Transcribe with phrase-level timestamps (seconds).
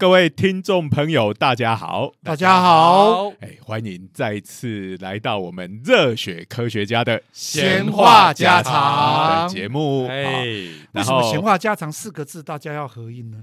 [0.00, 10.06] 各位听众朋友，大家好，大家好，哎，欢迎再次来到我们热血科学家的闲话家常的节目。
[10.06, 10.44] 哎哎，，
[10.92, 13.42] 为什么闲话家常四个字大家要合音呢？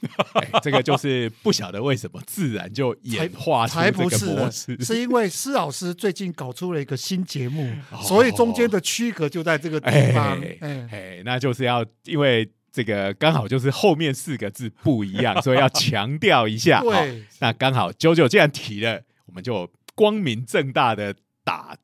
[0.32, 4.82] 哎这个就是不晓得为什么自然就演化出才这个不是的，模式。
[4.82, 10.40] 是因为施老师最近搞出了一个新节目，哦所以中间的区隔就在这个地方。
[10.40, 16.78] 哎，哎，那就是要因为这个刚好就是后面四个字不一样， 所以要强调一下。
[16.78, 21.76] 好对，那刚好九九既然提了，我们就光明正大的打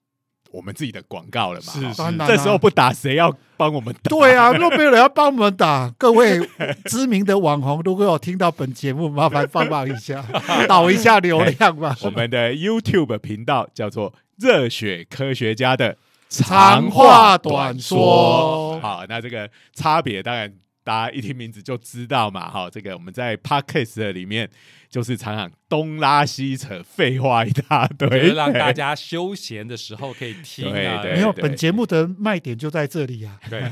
[0.50, 1.72] 我们自己的广告了嘛。
[1.72, 4.08] 是好当然啊这时候不打，谁要帮我们打？
[4.08, 5.92] 对啊，若 没有人要帮我们打。
[5.98, 6.40] 各位
[6.86, 10.24] 知名的网红，如果有听到本节目，麻烦帮忙一下，
[10.66, 11.94] 导一下流量吧。
[12.00, 15.98] 我们的 YouTube 频道叫做“热血科学家”的
[16.30, 20.50] 长话短说好，那这个差别当然
[20.88, 22.48] 大家一听名字就知道嘛。
[22.48, 24.48] 哈，这个我们在 Podcast 的里面
[24.88, 33.38] 就是常常东拉西扯，废话一大堆，让大家休闲的时候可以听啊，对没有，本节目的卖点就在这里啊。
[33.50, 33.62] 对，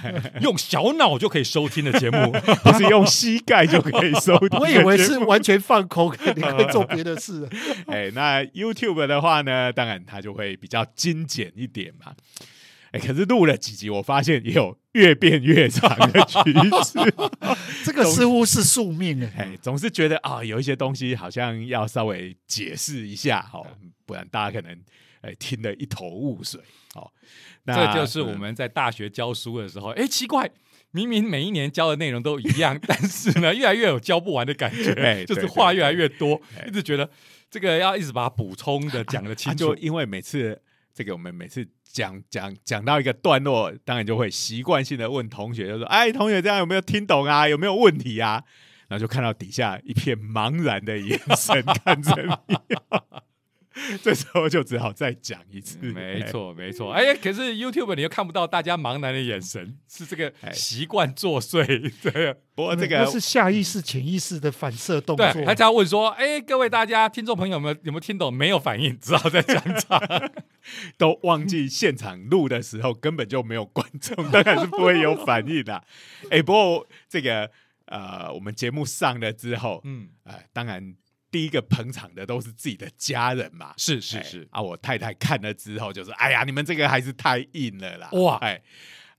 [0.43, 2.31] 用小脑就可以收听的节目，
[2.63, 4.49] 不是用膝盖就可以收听。
[4.61, 7.49] 我以为是完全放空，你可以做别的事。
[7.87, 12.13] 哎，那 YouTube 的话呢，当然它就会比较精简一点嘛。
[12.97, 16.39] 哎，可是录了几集，我发现也有越变越长的趋
[16.85, 17.15] 势。
[17.85, 19.33] 这个似乎是宿命哎。
[19.39, 23.67] 哎，总是觉得啊、有一些东西好像要稍微解释一下哦，
[24.05, 24.77] 不然大家可能
[25.21, 26.61] 哎听得一头雾水
[26.95, 27.11] 哦。
[27.65, 30.51] 那这就是我们在大学教书的时候，哎，奇怪。
[30.93, 37.11] 明明每一年教的内容都一样， 但是呢，越来越有教不完的感觉，哎就是话越来越多哎，一直觉得
[37.51, 39.59] 这个要一直把它补充的讲的啊清楚。
[39.59, 40.59] 就因为每次
[40.97, 47.47] 这个我们每次讲讲讲到一个段落，当然就会习惯性的问同学，就说：“哎，同学这样有没有听懂啊？
[47.47, 48.43] 有没有问题啊？”
[48.89, 52.57] 然后就看到底下一片茫然的眼神 看着你，
[54.03, 55.79] 这时候就只好再讲一次。
[55.79, 56.93] 没错，没错。
[56.93, 61.67] 哎，可是 YouTube 你又看不到大家茫然的眼神，是这个哎习惯作祟。
[62.03, 65.45] 对，不过这个是下意识、潜意识的反射动对，作。
[65.45, 68.33] 他只要问说：“哎，各位大家听众朋友们有没有听懂？
[68.33, 70.01] 没有反应，只好再讲场。
[70.99, 75.81] 都忘记现场录的时候根本就没有观众，当然是不会有反应的。
[76.29, 77.49] 哎，不过这个
[77.85, 80.97] 呃，我们节目上了之后”，嗯，呃，当然
[81.31, 83.75] 第一个捧场的都是自己的家人嘛。
[83.77, 88.63] 是是哎是，啊，我太太看了之后就说：“哎呀，你们这个还是太硬了啦！”哇哎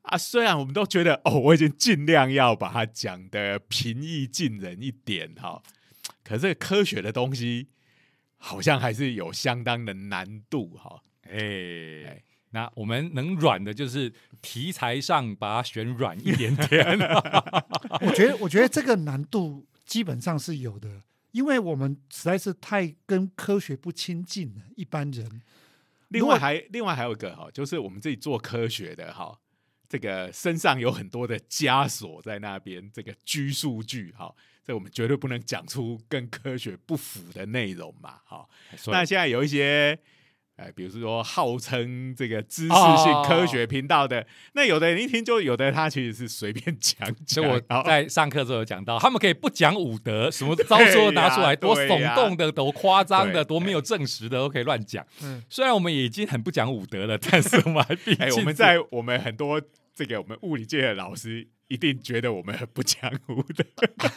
[0.03, 5.61] 啊，虽然我们都觉得哦，我已经尽量要把它讲的平易近人一点哈，
[6.23, 7.67] 可是科学的东西
[8.37, 11.01] 好像还是有相当的难度哈。
[11.29, 12.23] 哎。
[12.51, 16.97] 那我们能软的，就是题材上把它选软一点点。
[18.01, 21.03] 我觉得，我觉得这个难度基本上是有的，
[21.37, 25.43] 因为我们实在是太跟科学不亲近了，一般人。
[26.07, 29.39] 另外还另外还有一个哈，就是我们自己做科学的哈，
[29.87, 34.33] 这个身上有很多的枷锁在那边，这个拘数据哈，
[34.63, 38.49] 这我们绝对不能讲出跟科学不符的内容嘛，哈。
[38.87, 39.99] 那现在有一些。
[40.57, 55.05] 哎，比如说号称这个知识性科学频道的，那有的人一听就有的他其实是随便讲 所以我在上课的时候有讲到，他们可以不讲武德，什么招数都拿出来， 多耸动的、多夸张的、多没有证实的都可以乱讲。
[55.21, 59.61] 嗯，虽然我们已经很不讲武德了，但是我们还 毕竟哎，我们在我们很多
[59.97, 63.65] 这个我们物理界的老师一定觉得我们很不讲武的，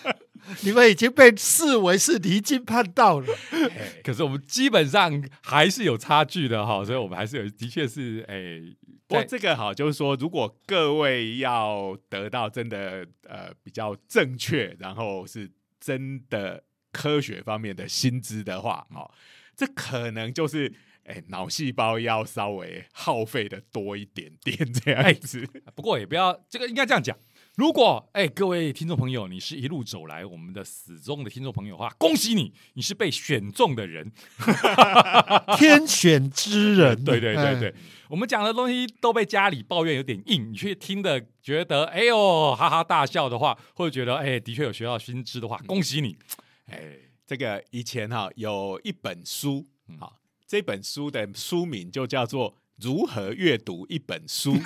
[0.63, 3.27] 你们已经被视为是离经叛道了。
[3.51, 8.61] 哎 可是我们基本上还是有差距的哈，所以我们还是有，的确是哎，
[9.07, 15.51] 不过在这个好，就是说，如果各位要得到真的呃比较正确，然后是
[15.81, 16.63] 真的
[16.93, 19.11] 科学方面的薪资的话，哦，
[19.57, 20.71] 这可能就是
[21.11, 25.45] 哎脑细胞要稍微耗费的多一点点这样子。
[25.75, 27.17] 不过也不要这个应该这样讲。
[27.57, 34.11] 如果哎，各位听众朋友，你是一路走来我们的死忠的听众朋友的话，恭喜你，你是被选中的人。
[35.59, 37.05] 天选之人。
[37.05, 37.75] 对对对哎对，
[38.09, 46.17] 我们讲的东西都被家里抱怨有点硬，你却听的觉得哎呦哈哈大笑的话，或者觉得哎的确有学到新知的话，恭喜你。
[46.67, 46.97] 哎，
[47.27, 49.67] 这个以前哈、有一本书，
[49.99, 50.17] 好、
[50.51, 52.57] 这本书的书名就叫做。
[52.83, 54.57] 如何阅读一本书？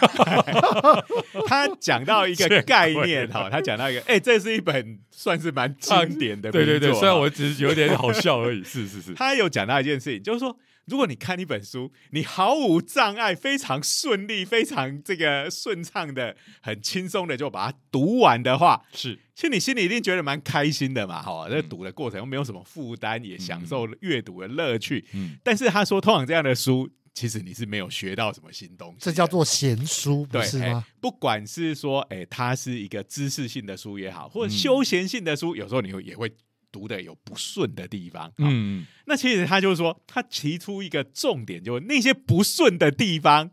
[1.48, 19.18] 他讲到一个概念哈，他讲到一个，哎、这是一本算是蛮经典的对对对，虽然我只是有点好笑而已，是是是，他 有讲到一件事情，就是说，如果你看一本书，你毫无障碍、非常顺利、非常这个顺畅的、很轻松的就把它读完的话，是。
[19.34, 25.04] 其实你心里一定觉得蛮开心的嘛，哈，这嗯读的过程又没有什么负担，也享受阅读的乐趣。
[25.12, 25.36] 嗯。
[25.42, 30.84] 但是他说，通常这样的书，其实你是没有学到什么新东西，这叫做闲书，不对，吗？
[31.00, 34.56] 不管是说，哎、它是一个知识性的书也好，或者嗯。
[34.56, 36.32] 休闲性的书，有时候你会也会
[36.74, 38.32] 读的有不顺的地方。
[38.38, 43.48] 嗯，嗯那其实他就是说，他提出一个重点，就是那些不顺的地方，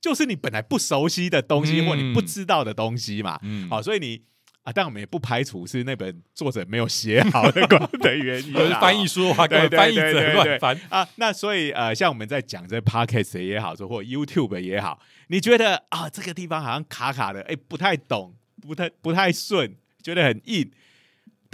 [0.00, 3.38] 就是你本来不熟悉的东西，嗯或你不知道的东西嘛。
[3.42, 4.22] 嗯好，所以你
[4.64, 7.66] 啊，但我们也不排除是那本作者没有写好的
[8.00, 8.72] 的原因就是。
[8.80, 10.80] 翻译书的话，根本对对翻译者乱翻。
[10.88, 14.98] 啊，那所以呃，像我们在讲这 podcast 也好，说或 YouTube 也好，
[15.28, 20.70] 你觉得啊这个地方好像卡卡的，哎，不太懂，不太不太顺，觉得很硬。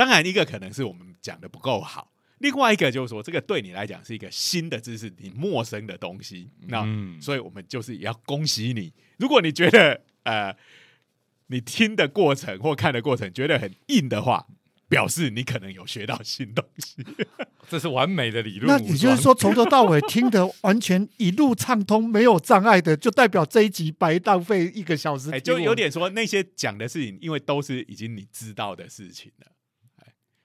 [0.01, 6.49] 当然，一个可能是我们讲的不够好，另外一个就是说，这个对你来讲是一个新的知识，你陌生的东西。
[6.69, 8.91] 那、嗯所以我们就是也要恭喜你。
[9.19, 10.57] 如果你觉得呃，
[11.49, 14.47] 你听的过程或看的过程觉得很硬的话，
[14.89, 17.05] 表示你可能有学到新东西。
[17.69, 18.75] 这是完美的理论。
[18.75, 25.39] 那也就是说，从头到尾听的完全一路畅通，没有障碍的，就代表这一集白浪费一个小时。
[25.43, 29.47] 就有点说那些讲的事情，因为都是已经你知道的事情了。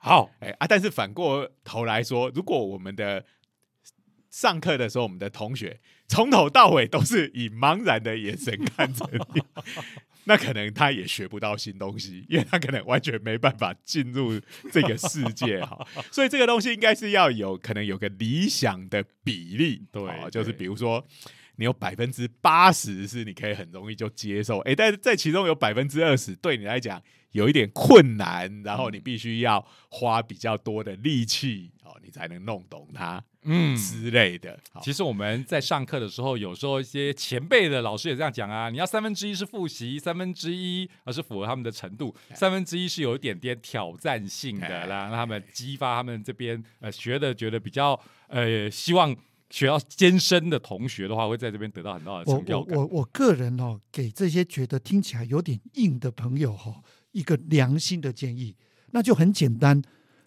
[0.05, 3.25] 好，哎、啊，但是反过头来说，如果我们的
[4.29, 9.03] 上课的时候，我们的同学从头到尾都是以茫然的眼神看着
[9.33, 9.41] 你，
[10.25, 14.39] 那可能他也学不到新东西，因为他可能完全没办法进入
[14.71, 15.83] 这个世界哈。
[16.11, 21.03] 所以这个东西应该是要有可能有个理想的比例，对哦就是比如说。
[21.57, 27.01] 你有百分之八十是你可以很容易就接受，哎，但是在其中有百分之二十对你来讲
[27.35, 34.57] 有一点困难，然后你必须要花比较多的力气哦，你才能弄懂它嗯，之类的。
[34.81, 47.99] 其实我们在上课的时候，有时候一些前辈的老师也这样讲啊，你要三分之一是复习，三分之一而是符合他们的程度，三分之一是有一点点挑战性的让他们激发他们这边呃学的觉得比较
[48.29, 49.13] 呃希望
[49.49, 52.77] 学到艰深的同学的话，会在这边得到很大的我成就感。
[52.77, 56.83] 我我我个人哦，给这些觉得听起来有点硬的朋友哈、哦，
[57.15, 58.53] 一个良心的建议，
[58.91, 59.81] 那就很简单，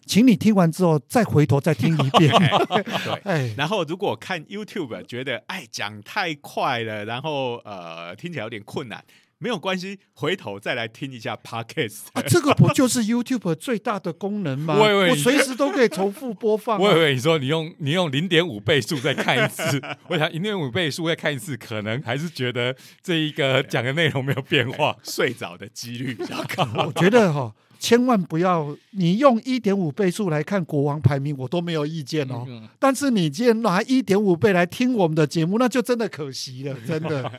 [0.07, 2.31] 请你听完之后再回头再听一遍。
[3.05, 3.13] 对。
[3.29, 9.05] 哎，然后，如果看 YouTube 觉得哎讲太快了，然后呃听起来有点困难，
[9.39, 12.07] 没有关系，回头再来听一下 Podcast。
[12.13, 14.75] 啊，这个不就是 YouTube 最大的功能吗？
[14.77, 16.81] 我随时都可以重复播放、啊。
[16.81, 24.95] 我以为你说你用你用零点五倍速再看一次， 我想零点五倍速再看一次，可能还是觉得这一个讲的内容没有变化。
[25.03, 26.67] 睡着的几率比较高。
[26.85, 32.43] 我觉得哈、千万不要你用一点五倍速来看国王排名，我都没有意见哦。
[32.45, 37.31] 嗯但是你既然拿一点五倍来听我们的节目，那就真的可惜了，真的。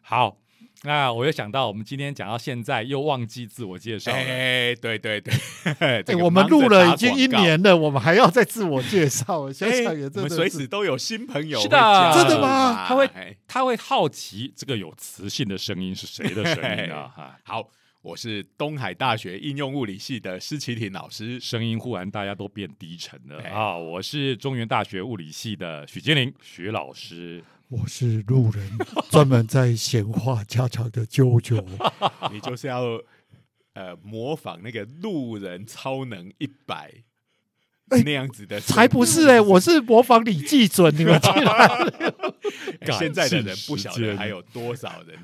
[0.00, 0.38] 好，
[0.84, 4.18] 那我又想到，我们今天讲到现在，又忘记自我介绍了。
[4.18, 5.34] 哎，对对对，
[5.78, 7.30] 哎、这个我们录了已经一。
[7.30, 17.08] 年了，我们还要再自我介绍，想哎想也我们随真的是时都有新朋友是的真的吗他会哎他会好奇这个有磁性的声音是谁的声音啊？
[17.16, 17.66] 哈，好，
[18.02, 21.38] 我是东海大学应用物理系的施启廷老师。
[21.38, 23.76] 声音忽然大家都变低沉了哎啊！
[23.76, 27.42] 我是中原大学物理系的许金玲许老师。
[27.70, 28.68] 我是路人，
[29.10, 31.64] 专门在闲话家常的啾啾。
[32.32, 33.00] 你就是要
[33.74, 36.92] 呃模仿那个路人超能一百、
[37.90, 41.52] 欸那样子的，才不是哎、我是模仿李济准，你们竟然
[42.80, 45.18] 哎现在的人不晓得还有多少人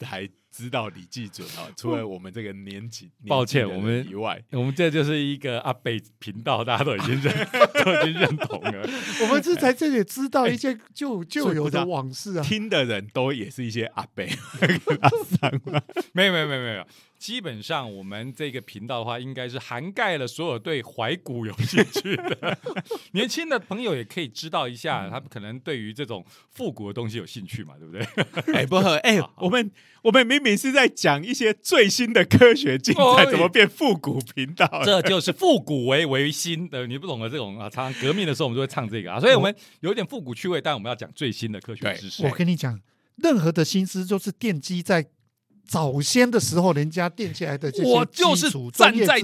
[0.00, 0.28] 还
[0.58, 1.70] 知道李济准啊？
[1.78, 7.32] 除了我们这个年纪， 抱歉我们以外，我们这就是一个阿贝频道，大家都已经认
[7.84, 8.88] 都已经认同了。
[9.22, 12.42] 我们是在这里知道一些旧旧有的往事啊。
[12.42, 14.26] 听的人都也是一些阿北
[15.00, 15.80] 阿桑嘛。
[16.12, 16.86] 没有没有没有没有，
[17.18, 22.56] 基本上我们这个频道的话，应该是涵盖了所有对怀古有兴趣的
[23.12, 28.54] 年轻的朋友，也可以知道一下，他们可能对于这种复古的东西有兴趣嘛，对不对？
[28.54, 29.68] 哎，不，哎， 我们
[30.02, 34.84] 我们明明是在讲一些最新的科学进展，哎怎么变复古频道了？
[34.84, 42.30] 这就是复古为为新的，你不懂得这种啊，常常革命的时候我们就会唱这个啊，所以我们有一点复古趣味，但我们要讲最新的科学知识我。
[42.30, 42.80] 跟你讲，
[43.16, 45.04] 任何的心思都是奠基在
[45.68, 49.20] 早先的时候人家垫起来的这些我就是基础站在。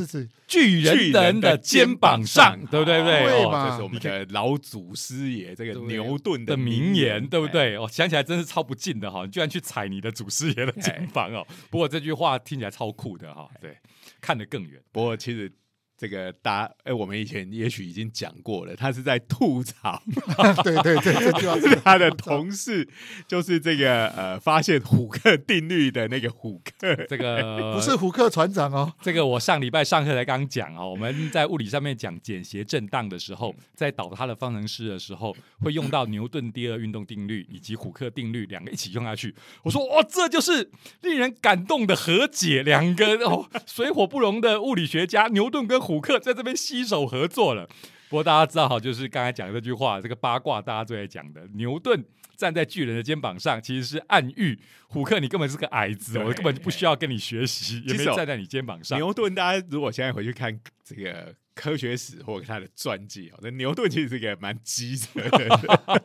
[0.47, 3.03] 巨人人的肩膀上，对不对？
[3.03, 3.45] 对不对？
[3.45, 7.77] 哦这是我们的老祖师爷这个牛顿的名名言，对不哎对？
[7.77, 9.25] 哦，想起来真是超不敬的哈！
[9.25, 11.45] 你居然去踩你的祖师爷的 肩膀哦。
[11.71, 13.77] 不过这句话听起来超酷的哈，对，
[14.21, 14.81] 看得更远。
[14.93, 15.51] 不过其实
[15.97, 20.03] 这个大哎，我们以前也许已经讲过了，他是在吐槽
[20.65, 22.87] 对对对，这句话是 他的同事，
[23.29, 26.95] 就是这个呃，发现虎克定律的那个虎克。
[27.09, 39.35] 这个 不是虎克船长哦，这个我上礼拜上课才刚讲哦，我们在物理上面讲简谐震荡的时候，在导它的方程式的时候，会用到牛顿第二运动定律以及虎克定律两个一起用下去。
[39.63, 40.71] 我说哦，这就是
[41.03, 47.69] 令人感动的和解，两个哦水火不容的物理学家牛顿跟虎克在这边携手合作了。
[48.09, 52.05] 不过大家知道哈，就是刚才讲的这句话，这个八卦大家最爱讲的，牛顿
[52.37, 58.99] 站在巨人的肩膀上，其实是暗喻虎克你根本是个矮子，我根本就不需要跟你学习，也没站在你肩膀上。
[58.99, 65.51] 牛顿，大家如果现在回去看这个科学史或者他的传记哦， 那牛顿其实是个蛮机车的人，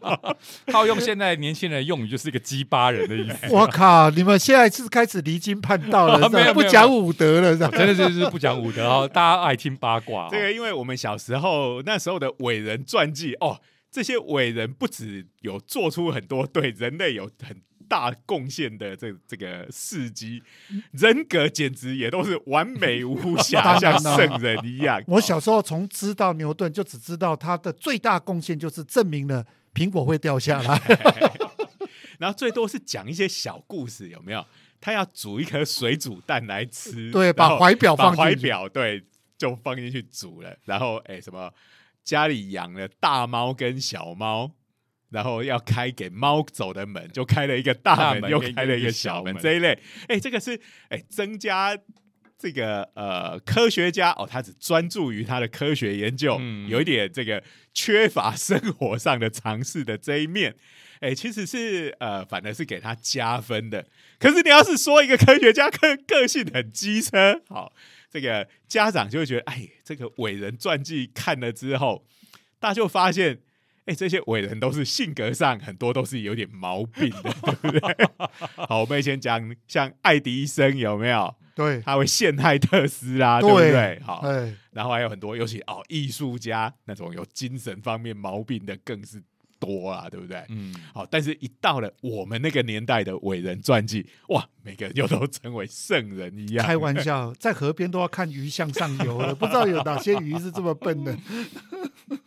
[0.71, 3.47] 套用现在年轻人用语，就是一个鸡巴人的意思。
[3.53, 4.09] 我靠！
[4.11, 7.69] 你们现在是开始离经叛道了，是吧没有不讲武德了，是吧？
[7.71, 10.29] 真的就是不讲武德哦，大家爱听八卦、哦。
[10.31, 13.59] 这个因为我们小时候那时候的伟人传记哦，
[13.91, 20.41] 这些伟人不止有做出很多对人类有很大贡献的这这个事迹，
[20.91, 25.03] 人格简直也都是完美无瑕， 像圣人一样。
[25.07, 30.79] 我小时候从知道牛顿，就只知道他的最大贡献就是证明了苹果会掉下来。
[32.19, 34.45] 然后最多是讲一些小故事，有没有？
[34.81, 39.03] 他要煮一颗水煮蛋来吃， 对把怀表放怀表对，
[39.37, 40.55] 就放进去煮了。
[40.63, 41.51] 然后哎，什么
[42.03, 44.51] 家里养了大猫跟小猫，
[45.09, 49.79] 然后要开给猫走的门，就开了一个大门，又开了一一个个小门小门这一类。
[50.07, 51.77] 哎，这个是哎增加。
[52.41, 60.55] 这个呃，科学家哦，他只专注于他的科学研究，嗯有一点这个缺乏生活上的尝试的这一面，
[61.01, 63.85] 哎，其实是呃，反而是给他加分的。
[64.17, 67.73] 可是你要是说一个科学家个个性很机车，好，
[68.09, 72.05] 这个家长就会觉得，哎，这个伟人传记看了之后，
[72.57, 73.39] 大家就发现，
[73.89, 78.07] 哎，这些伟人都是性格上很多都是有点毛病的，对不对？
[78.67, 81.35] 好，我们以前讲像爱迪生有没有？
[81.55, 83.99] 对他会陷害特斯拉，对不对？
[84.01, 89.21] 好，哎，然后还有很多，尤其哦，艺术家那种有精神方面毛病的更是
[89.59, 90.41] 多啊，对不对？
[90.49, 96.65] 嗯，好，但是一到了我们那个年代的伟人传记，哇，每个人又都成为圣人一样。
[96.65, 101.17] 开玩笑，在河边都要看鱼向上游了，不知道有哪些鱼是这么笨的。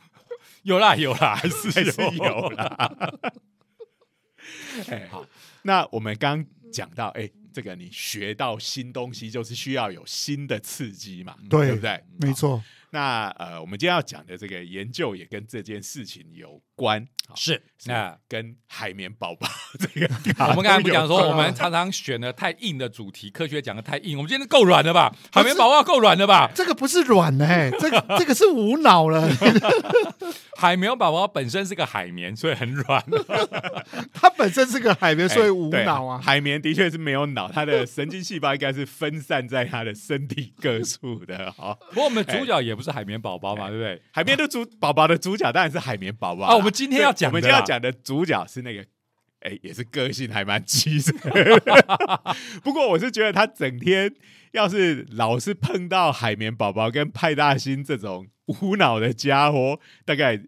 [0.64, 3.12] 有啦有啦，还是还是有啦。
[4.88, 5.24] 哎，好，
[5.62, 11.90] 那我们刚讲到，哎，这个你学到新东西，就是需要有新的刺激嘛，对不对？
[11.90, 12.02] 好。
[12.20, 18.18] 没错，那呃，我们今天要讲的这个研究也跟这件事情有关，好是是那。
[18.28, 19.46] 跟海绵宝宝
[19.78, 20.08] 这个
[20.48, 25.14] 我们刚才不讲说，我们常 常选的太硬的主题，科学讲的太硬，我们今天够软了吧？
[25.32, 26.50] 海绵宝宝够软了吧？
[26.54, 29.26] 这个不是软的，哎，这个这个是无脑了，
[30.56, 33.02] 海绵宝宝本身是个海绵，所以很软。
[34.12, 36.20] 它本身是个海绵，所以哎无脑啊。
[36.22, 41.52] 海绵的确是没有脑，它的神经细胞应该是分散在它的身体各处的。
[41.52, 44.02] 好，不过我们主角也不是海绵宝宝嘛，对不对？
[44.10, 48.84] 海绵的主宝宝的主角当然是海绵宝宝啊我们今天要讲的我们今天要讲的主角是那个。
[49.44, 51.12] 哎，也是个性还蛮机车，
[52.62, 54.14] 不过我是觉得他整天
[54.52, 60.40] 要是老是碰到海绵宝宝跟派大星这种无脑的家伙，大概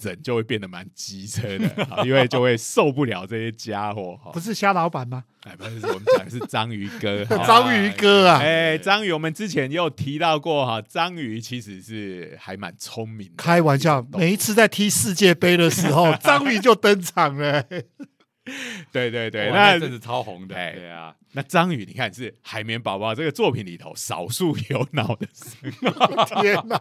[0.00, 4.18] 人就会变得蛮机车的，好因为就会受不了这些家伙。
[4.32, 5.24] 不是虾老板吗？
[5.42, 7.24] 哎，不是，我们讲的是章鱼哥。
[7.46, 13.34] 章鱼哥啊，哎，章鱼，我们之前也有提到过哈，章鱼其实是还蛮聪明的。
[13.36, 17.62] 开玩笑，每一次在踢世界杯的时候， 章鱼就登场了。
[18.92, 25.90] 对对对，那那阵子超红的，哎对啊，那章鱼，你看是海绵宝宝这个作品里头少数有脑的生物，
[26.42, 26.76] 天哪！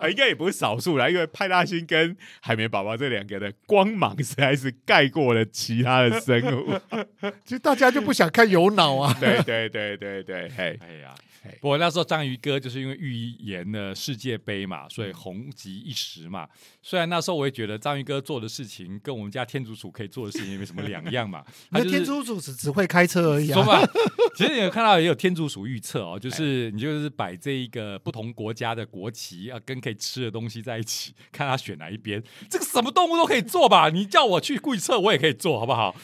[0.00, 6.78] 啊，应该也不是少数啦，因为派大星跟海绵宝宝这两个的光芒实在是盖过了其他的生物。
[7.44, 9.16] 其实大家就不想看有脑啊。
[9.20, 11.27] 对对对对对，嘿，哎呀嘿。
[11.60, 16.46] 不过那时候章鱼哥就是因为预言了世界杯嘛，所以红极一时嘛。
[16.82, 21.42] 虽然那时候我也觉得章鱼哥做的事情跟我们家天竺鼠可以做的事情也没什么两样嘛。
[21.70, 23.80] 他那就是天竺鼠只只会开车而已说啊。
[23.80, 23.92] 吧，
[24.36, 32.22] 其实你有看到也有天竺鼠预测哦，就是你就是摆这一个不同国家的国旗啊，跟可以吃的东西在一起，看他选哪一边。
[32.48, 33.88] 这个什么动物都可以做吧？
[33.90, 35.94] 你叫我去预测，我也可以做，好不好？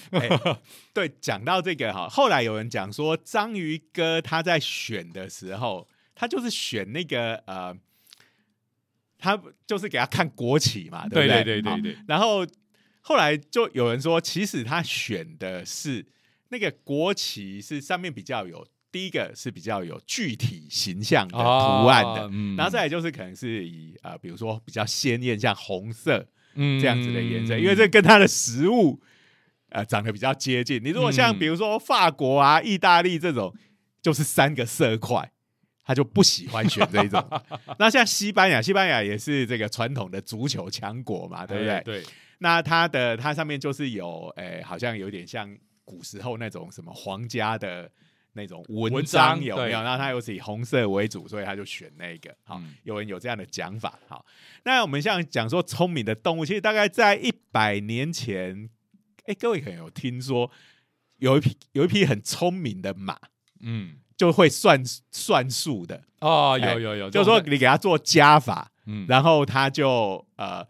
[0.95, 7.77] 哎对，讲到这个哈，后来有人讲说，章鱼哥他在选的时候，他就是选那个呃，
[9.19, 9.37] 他
[9.67, 11.43] 就是给他看国旗嘛，对不对？
[11.43, 12.47] 对好对对对，然后
[13.01, 16.07] 后来就有人说，其实他选的是
[16.51, 22.55] 那个国旗是上面比较有第一个是比较有具体形象的图案的，嗯。
[22.57, 26.25] 然后再来就是可能是以呃，比如说比较鲜艳，像红色
[26.55, 26.81] 嗯。
[26.81, 29.03] 这样子的颜色，因为这跟它的食物
[29.75, 30.83] 呃长得比较接近。
[30.83, 33.55] 你如果像嗯比如说法国啊、意大利这种，
[34.01, 35.31] 就是三个色块。
[35.87, 37.23] 他就不喜欢选这一种，
[37.79, 41.75] 那像西班牙，西班牙也是这个传统的足球强国嘛，对不对？
[41.75, 42.03] 哎对，
[42.39, 45.55] 那它的它上面就是有，诶、好像有点像
[45.85, 47.91] 古时候那种什么皇家的
[48.33, 49.83] 那种文文章有没有？
[49.83, 52.35] 然后它又是以红色为主，所以他就选那个。
[52.45, 53.99] 好，嗯有人有这样的讲法。
[54.09, 54.25] 好，
[54.65, 58.71] 那我们像讲说聪明的动物，其实大概在一百年前，
[59.25, 60.51] 哎、各位可能有听说
[61.19, 63.19] 有一匹有一匹很聪明的马，
[63.61, 70.67] 嗯，就会算算数的，哦，哎有有有，就是说你给他做加法，嗯，然后他就呃，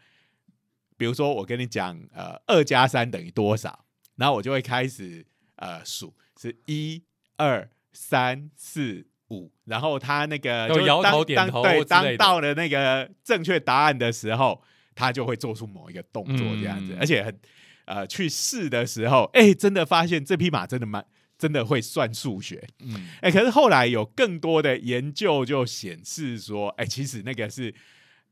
[0.96, 3.84] 比如说我跟你讲，呃，二加三等于多少，
[4.16, 7.02] 然后我就会开始呃数，是一
[7.36, 14.62] 二三四五，然后他那个就摇头点头当对，当到了那个正确答案的时候，
[14.94, 16.98] 他就会做出某一个动作这样子，嗯。
[17.00, 17.36] 而且很
[17.86, 21.04] 呃去试的时候，哎，真的发现这匹马真的蛮
[21.36, 23.08] 真的会算数学，嗯。
[23.20, 27.74] 哎、可是后来有更多的研究就显示说，哎、其实那个是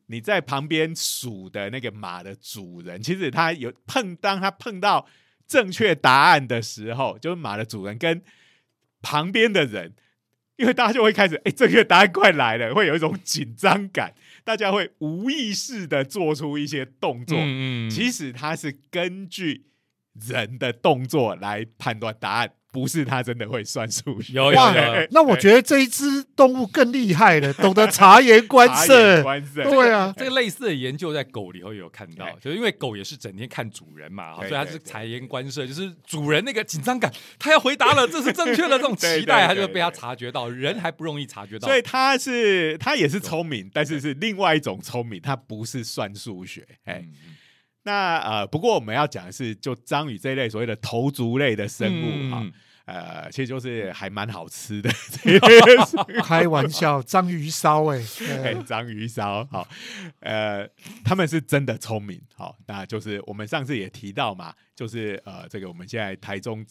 [0.07, 5.07] 你在旁边数的那个马的主人，其实他有碰，当他碰到
[5.47, 8.23] 正确答案的时候，就是马的主人跟
[9.03, 9.95] 旁边的人，
[10.57, 17.37] 因为大家就会开始，哎、这个答案快来了，会有一种紧张感，大家会无意识的做出一些动作。
[17.41, 19.67] 嗯其实它是根据
[20.15, 24.33] 人的动作来判断答案，不是他真的会算数学。
[24.33, 29.23] 有有哇有，那我觉得这一只动物更厉害了，懂得察言观色。
[29.23, 41.77] 观色，对啊，这个类似的研究在狗里头也有看到哎，就是因为狗也是整天看主人嘛，所以它是察言观色，就是主人那个紧张感，它要回答了，这是正确的这种期待， 对对他就被它察觉到，人还不容易察觉到所。
[41.77, 46.67] 以它是它也是聪明，但是是另外一种聪明，它不是算数学。
[46.85, 47.05] 哎、
[47.85, 52.53] 那呃，不过我们要讲的是，就章鱼这一类所谓的头足类的生物哈、嗯
[52.85, 54.91] 呃，其实就是还蛮好吃的
[56.25, 58.01] 开玩笑，章鱼烧哎、
[58.43, 59.67] 哎，章鱼烧，好，
[60.21, 60.69] 呃，
[61.05, 66.67] 他们是真的聪明，好，那就是我们上次也提到嘛，就是呃，这个我们现在台中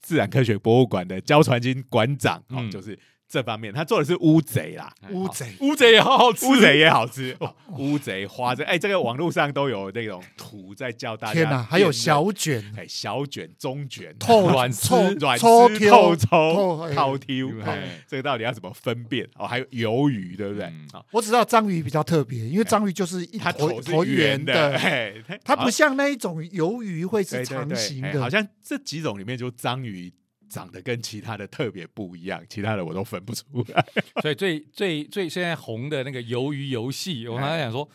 [0.00, 2.70] 自然科学博物馆的焦传金馆长，哦，嗯。
[2.70, 2.98] 就是
[3.32, 5.54] 这方面，他做的是乌贼啦，乌贼。
[5.60, 7.54] 乌贼也好好吃，乌贼也好吃，哦。
[7.78, 11.32] 乌贼、花贼，哎，这个网络上都有那种图在教大家。
[11.32, 19.26] 天哪，还有小卷、哎小卷、中卷、透软抽丝软丝、抽挑透抽、套挑，哎哦这个到底要怎么分辨？
[19.36, 20.70] 哦，还有鱿鱼，对不对？
[21.10, 30.12] 我只知道章鱼比较特别，因为章鱼就是一它头头圆圆的，哎，它不像那一种鱿鱼会是长形的，哎好像这几种里面，就章鱼
[30.52, 33.84] 长得跟其他的特别不一样，其他的我都分不出来。
[34.20, 37.88] 所以最最最现在红的那个鱿鱼游戏，我刚才想说，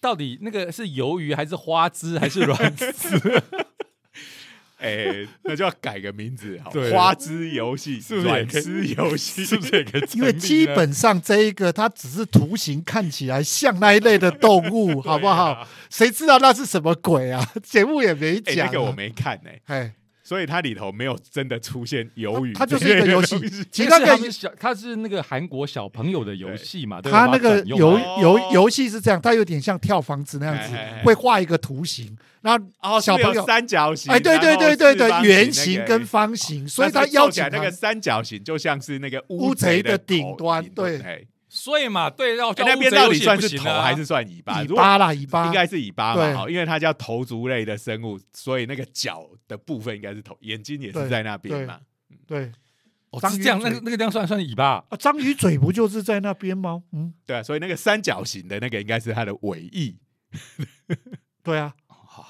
[0.00, 3.42] 到底那个是鱿鱼还是花枝还是软丝？
[4.82, 9.44] 哎，那就要改个名字，好对花枝游戏、是不是软丝游戏？
[9.44, 10.02] 是不是也可以？
[10.14, 15.68] 因为基本上这一个它只是图形看起来像那一类的动物， 好不好？
[15.90, 17.46] 谁知道那是什么鬼啊？
[17.62, 18.70] 节目也没哎，讲、啊。
[18.72, 19.92] 那个我没看呢，哎，
[20.30, 23.36] 所以它里头没有真的出现鱿鱼，它就是一个游戏
[23.72, 41.00] 其实那那个个他们小，它是那个韩国小朋友的游戏嘛，它那个游游游戏是这样，它有点像跳房子那样子哎哎哎，会画一个图形，然后哦，小朋友三角形，哎，对对对对对，圆形跟方形，所以它邀请那个三角形，就像是那个乌贼贼的顶端对。
[41.00, 41.20] 哎
[41.52, 44.62] 所以嘛，对，要那边到底算是头还是算尾巴？
[44.62, 51.80] 尾巴啦，尾巴应该是尾巴对嘛，好，因为它叫头足类的生物，所以那个脚的部分应该是头，眼睛也是在那边嘛。
[52.24, 52.52] 对
[53.10, 56.84] 哦，章鱼是这样，那个那个地方算算尾巴，啊，章鱼嘴不就是在那边吗？
[56.92, 59.96] 嗯，对啊，所以那个三角形的那个应该是它的尾翼。
[61.42, 61.74] 对啊，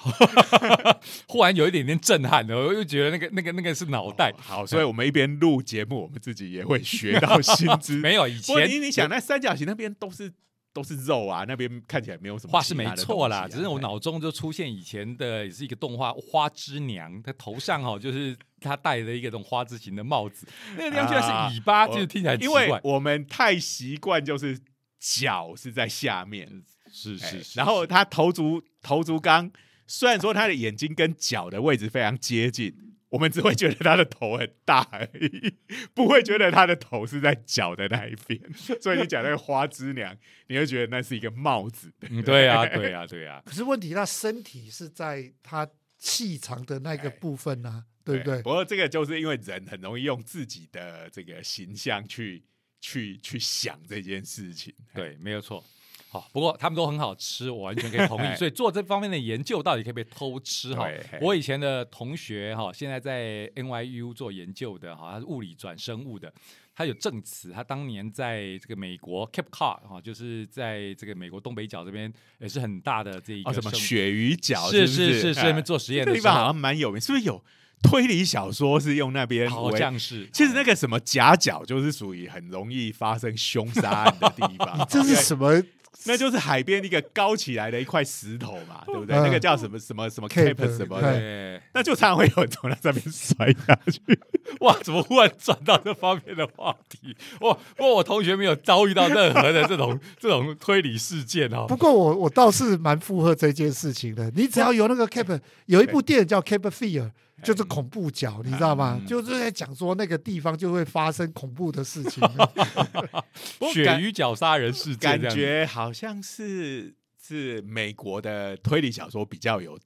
[1.28, 4.30] 忽然有一点点震撼的，我又觉得那个那个那个是脑袋。
[4.30, 7.96] 哦，好，所以我们一边录节目，我们自己也会学到新知。
[8.00, 10.32] 没有以前你你想，那三角形那边都是
[10.72, 22.80] 都是肉啊，那边看起来没有什么话是没错啦，只是我脑中就出现以前的也是一个动画花之娘，她头上哦就是她戴了一个这种花枝形的帽子，那个地方居然是尾巴，啊就是听起来因为怪。
[22.84, 24.58] 我们太习惯就是
[24.98, 29.50] 脚是在下面，是是然后她头足头足纲，
[29.90, 32.72] 虽然说他的眼睛跟脚的位置非常接近，
[33.09, 35.53] 我们只会觉得他的头很大而已，
[35.92, 38.40] 不会觉得他的头是在脚的那一边。
[38.81, 41.92] 所以你讲那个花枝娘，你会觉得那是一个帽子。
[42.09, 48.42] 嗯，对啊， 对啊，对啊，可是问题，他身体是在他细长的那个部分啊，对对不对？
[48.42, 52.44] 不过这个就是因为人很容易用自己的这个形象去
[52.81, 54.72] 去去想这件事情。
[54.94, 55.64] 对，没有错。
[56.12, 58.26] 好，不过他们都很好吃，我完全可以同意。
[58.34, 60.88] 所以做这方面的研究，到底可不可以被偷吃哈？
[61.20, 66.32] 我以前的同学哈，现在在 NYU 做研究的哈，他是物理转生物的，
[66.74, 77.40] 他有证词，他当年在这个美国 Cape Cod 哈，就是在这个美国东北角这边也是很大的这一个哦，什么鳕鱼角是是是是是那边哎做实验的地方好像蛮有名，是不是有
[77.82, 79.74] 推理小说是用那边好？
[79.76, 80.28] 像是。
[80.32, 85.62] 其实那个什么夹角就是属于很容易发生凶杀案的地方， 这是什么？
[86.06, 89.16] 那就是海边一个高起来的一块石头嘛， 对不对？
[89.16, 94.00] 嗯那个叫什么什么什么 Cape，cape 什么对的，那就常常会有人从那上面摔下去。
[94.60, 97.14] 哇，怎么忽然转到这方面的话题？
[97.40, 101.66] 哇，不过我同学没有遭遇到任何的这种这种推理事件哦。
[101.68, 104.30] 不过我我倒是蛮附和这件事情的。
[104.34, 107.10] 你只要有那个 Cape，有一部电影叫 Cape Fear，
[107.42, 108.96] 就是恐怖角，你知道吗？
[109.00, 112.22] 嗯就是在讲说那个地方就会发生恐怖的事情。
[112.29, 113.18] 鳕
[113.59, 119.79] 不过感鱼角杀人事件感觉好像是是美国的推理小说比较有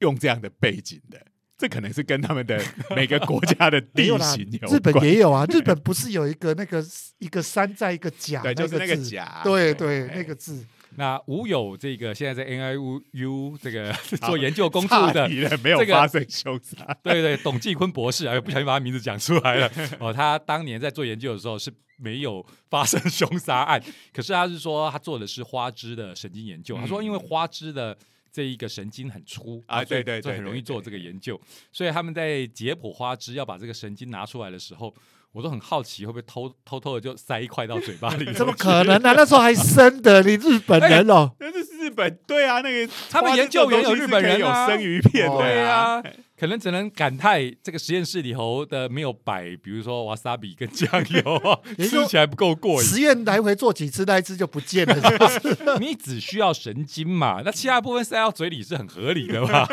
[0.00, 2.62] 用这样的背景的，这可能是跟他们的
[2.94, 6.84] 每个国家的地形有啦形有，日本关也有啊， 日本不是有一个那个
[7.18, 10.64] 一个山在一个甲，对，就是那个字甲，对对，哎那个字。
[10.96, 13.92] 那吴有这个现在在 NIU 这个
[14.26, 15.28] 做研究工差作的，
[15.62, 16.96] 没有这个发生凶杀。
[17.02, 19.70] 对对，董继坤博士，哎， 不小心把他名字讲出来了。
[19.98, 23.82] 哦，他当年在做研究的时候是没有发生凶杀案，
[24.12, 26.76] 可是他是说他做的是花枝的神经研究。
[26.76, 27.96] 他说，因为花枝的
[28.36, 31.40] 这一个神经很粗啊对对对所以很容易做这个研究。
[31.72, 34.94] 所以他们在解剖花枝要把这个神经拿出来的时候，
[35.32, 38.30] 我都很好奇会不会偷偷偷的就塞一块到嘴巴里？
[38.36, 46.02] 怎么可能呢、那时候还生的，你日本人哦，那是日本，对啊，那个他们研究员有日本人有生鱼片对啊。
[46.36, 52.88] 啊，可能只能感叹这个实验室里头的没有摆，比如说 wasabi 跟酱油 吃起来不够过瘾。
[52.88, 55.78] 实验来回做几次，那一次就不见了，是不是？
[55.80, 59.66] 你只需要神经嘛，那其他部分塞到嘴里是很合理的嘛。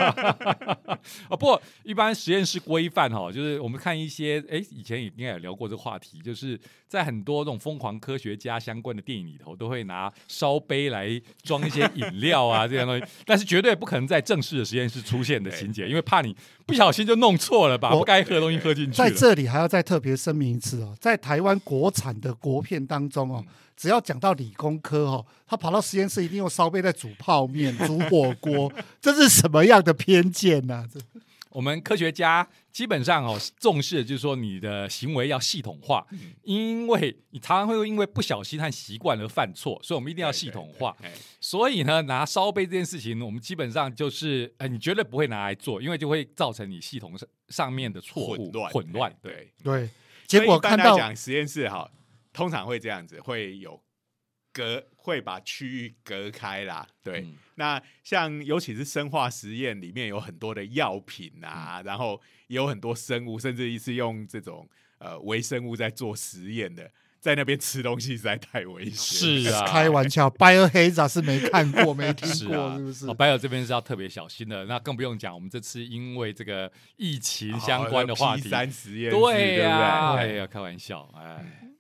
[1.30, 18.94] 哦，不过一般实验室规范哈，就是我们看一些，哎，以前也应该有聊过这个话题，就是在很多这种疯狂科学家相关的电影里头，都会拿烧杯来装一些饮料啊这些东西，但是绝对不可能在正式的实验室出现的情节，因为怕你不小心就弄错了，吧我不该喝的东西喝进去。
[18.94, 23.44] 在这里还要再特别声明一次哦，在台湾国产的国片当中哦，
[23.76, 28.72] 只要讲到理工科哦，他跑到实验室一定用烧杯在煮泡面、煮火锅，
[29.02, 31.00] 这是什么样的偏见呢、这
[31.54, 36.06] 我们科学家基本上哦重视的就是说你的行为要系统化，
[36.42, 40.96] 因为你常常会因为不小心和习惯而犯错，所以我们一定要系统化。
[41.00, 41.10] 对。
[41.10, 49.12] 对对所以呢，拿烧杯这件事情，我们基本上就是呃，你绝对不会拿来做，因为就会造成你系统上上面的错误混乱，混乱。
[49.12, 49.90] 哎对，对。
[50.26, 51.88] 结果看到讲实验室哈，
[52.32, 53.80] 通常会这样子，会有
[54.54, 56.88] 隔，会把区域隔开啦。
[57.04, 57.36] 对，嗯。
[57.56, 61.84] 那像尤其是生化实验里面有很多的药品啊，嗯。
[61.84, 66.90] 然后也有很多生物，甚至是用这种呃微生物在做实验的，
[67.20, 69.44] 在那边吃东西实在太危险。
[69.44, 73.08] 是啊，开玩笑，Biohazard 是没看过、没听过， 是啊，是不是？
[73.08, 81.73] 哦、？Bio 这边是要特别小心的，那更不用讲，我们这次因为这个疫情相关的话题，三实验室，对呀、哎对不呀，开玩笑，哎，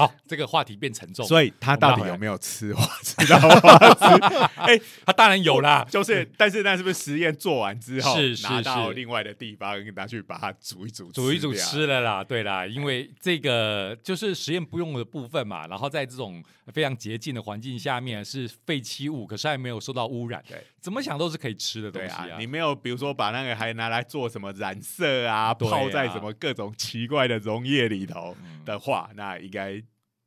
[0.00, 4.24] 好，这个话题变沉重，所以他到底有没有吃花枝到花枝？
[4.56, 29.82] 哎，他当然有啦，就是，但是那是不是实验做完之后，是是拿到是另外的地方拿去把它煮一煮，煮一煮吃了啦，对啦，因为这个就是实验不用的部分嘛，然后在这种非常洁净的环境下面是废弃物，可是还没有受到污染，对，怎么想都是可以吃的东对西啊，你没有比如说把那个还拿来做什么染色啊，啊泡在什么各种奇怪的溶液里头嗯的话，那应该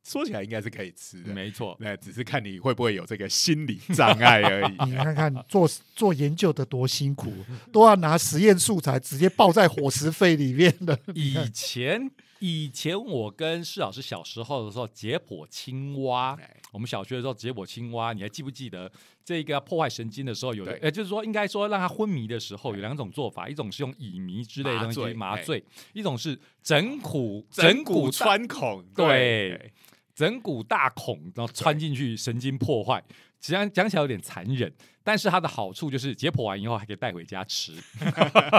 [0.06, 1.32] 说起来应该是可以吃的。
[1.32, 4.76] 没错，那只是看你会不会有这个心理障碍而已。
[4.90, 7.32] 你看看做做研究的多辛苦，
[7.72, 10.98] 都要拿实验素材直接爆在伙食费里面的。
[11.14, 12.10] 以前
[12.40, 16.56] 以前我跟施老师小时候的时候解剖青蛙，哎。
[16.72, 18.90] 我们小学的时候解剖青蛙，你还记不记得
[19.24, 20.74] 这个破坏神经的时候有，对。
[20.82, 29.72] 呃，就是说应该说让它昏迷的时候有两种做法，一种是用乙醚之类的东西麻醉，一种是整骨整骨穿孔，对
[30.16, 33.00] 整骨大孔，然后穿进去神经破坏。
[33.38, 34.72] 讲讲起来有点残忍，
[35.04, 37.72] 但是它的好处就是解剖完以后还可以带回家吃。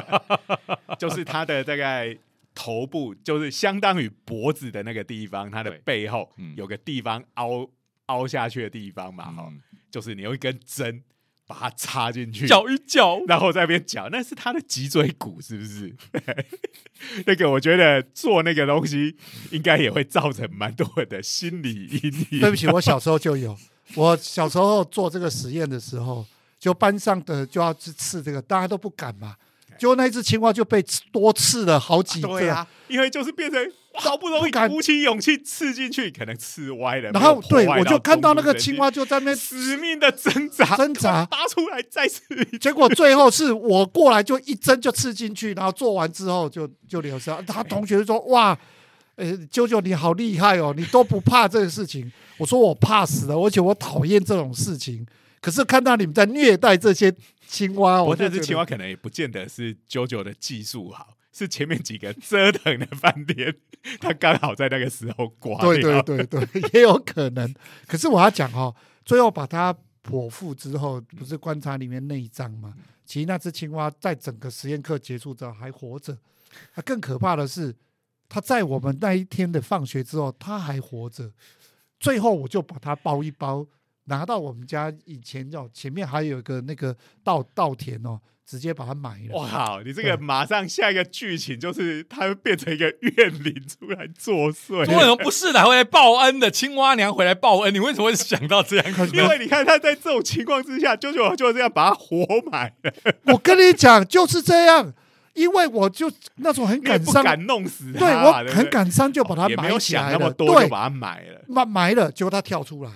[0.98, 2.16] 就是它的大概
[2.56, 7.70] 头部，就是相当于脖子的那个地方，它的背后嗯有个地方凹
[8.08, 11.04] 凹下去的地方嘛，哈、嗯就是你用一根针
[11.48, 15.96] 把它插进去，搅一搅，然后在那边搅，那是他的脊椎骨是不是？
[17.28, 19.16] 那个我觉得做那个东西
[19.52, 22.40] 应该也会造成蛮多人的心理阴影。
[22.40, 23.56] 对不起，我小时候就有。
[23.94, 26.26] 我小时候做这个实验的时候，
[26.58, 29.36] 就班上的就要去刺这个，大家都不敢嘛。
[29.78, 42.24] 结果那只青蛙就被刺多刺了好几个，对啊，因为就是变成好不容易鼓起勇气刺进去，可能刺歪了，然后对我就看到那个青蛙就在那死命的挣扎， 挣扎拔出来再刺。
[42.60, 47.42] 结果最后是我过来就一针就刺进去，然后做完之后就就流失了。
[47.48, 48.58] 他同学就说：“哇，
[49.16, 55.06] 呃，舅舅你好厉害哦，你都不怕这个事情。”我说：“我怕死了，而且我讨厌这种事情。
[55.40, 57.14] 可是看到你们在虐待这些
[57.48, 63.56] 青蛙，我我就觉得那只青蛙可能也不见得是九九的技术好，是前面几个折腾的饭店，
[64.00, 67.54] 他刚好在那个时候刮对掉对对对，也有可能。
[67.88, 72.74] 可是我要讲哦，最后把它剖腹之后，不是观察里面内脏吗？
[73.06, 76.18] 其实那只青蛙在整个实验课结束之后还活着。
[76.74, 77.76] 啊，更可怕的是，
[78.28, 81.32] 它在我们那一天的放学之后，它还活着。
[82.00, 83.66] 最后我就把它包一包，
[84.06, 89.36] 拿到我们家以前哦，前面还有一个那个稻稻田哦，直接把它埋了。
[89.36, 89.82] 哇靠！
[89.82, 95.66] 你这个马上下一个剧情就是它会变成一个怨灵出来作祟，为什么不是的？
[95.66, 97.74] 会来报恩的青蛙娘回来报恩？
[97.74, 98.86] 你为什么会想到这样？
[99.14, 104.94] 因为你看他在这种情况之下，舅舅就这样把它活埋了，我跟你讲，就是这样，
[105.34, 110.18] 因为我就那种很感伤，不敢弄死他对，我很感伤，就把它也没有埋起想来了。
[110.20, 111.42] 那么多，就对，把它埋了。
[111.48, 112.92] 埋埋了，结果它跳出来，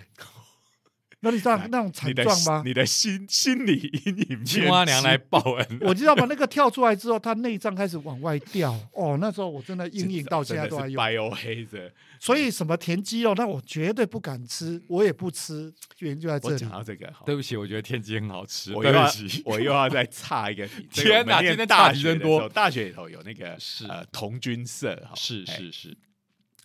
[1.21, 2.63] 那你知道那种惨你的状吗？
[2.65, 6.25] 你的心心理阴影，青蛙娘来，报恩， 我知道吧？
[6.29, 8.71] 那个跳出来之后，它内脏开始往外掉。
[8.93, 10.99] 哦，那时候我真的阴影到现在都还有。
[10.99, 11.91] bio 黑的。
[12.21, 16.69] 所以什么田鸡肉，那我绝对不敢吃，我也不吃，原因就在这里我讲。
[16.69, 19.41] 到这个，对不起，我觉得田鸡很好吃，我又要对不起。
[19.45, 20.87] 我又要再差一个题。
[20.91, 25.97] 天哪今天大岔题真多大学里头有那个是呃童军社，哈是哎是是，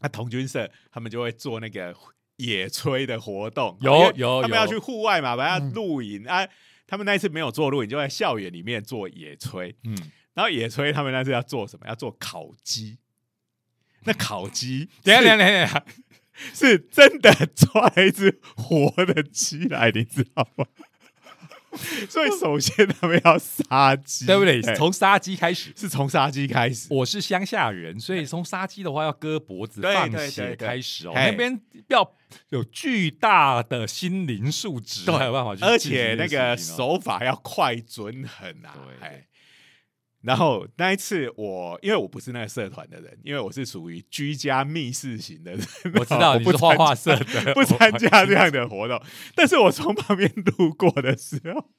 [0.00, 1.94] 那童军社他们就会做那个
[2.36, 6.46] 野炊的活动，有有有他们要去户外嘛，把它嗯露营啊。
[6.86, 9.74] 他们那一次没有做露营，就在校园里面做野炊。
[9.84, 9.96] 嗯，
[10.34, 11.86] 然后野炊他们那次要做什么？
[11.88, 12.98] 要做烤鸡。
[14.04, 15.84] 那烤鸡， 等等下等下，
[16.52, 20.66] 是真的抓了一只活的鸡来，你知道吗？
[22.08, 24.60] 所以首先他们要杀鸡，对不对？
[24.62, 25.72] 哎从杀鸡开始。
[25.76, 26.86] 是从杀鸡开始。
[26.90, 31.12] 我是乡下人，所以从杀鸡的话要割脖子、放血对开始哦。
[31.14, 32.14] 嘿那边要
[32.50, 38.74] 有巨大的心灵素质，对才有办法去而且那个手法要快准狠啊！
[38.74, 39.26] 对哎，
[40.24, 45.60] 然后那一次我因为我不是那个社团的人，因为我是属于居家密室型的人，
[45.94, 49.00] 我知道我不 你是画画社的， 不参加这样的活动，
[49.34, 51.70] 但是我从旁边路过的时候，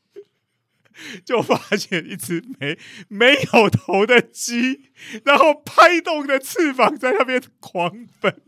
[1.25, 2.77] 就发现一只没
[3.07, 4.91] 没有头的鸡，
[5.25, 8.41] 然后拍动的翅膀在那边狂奔。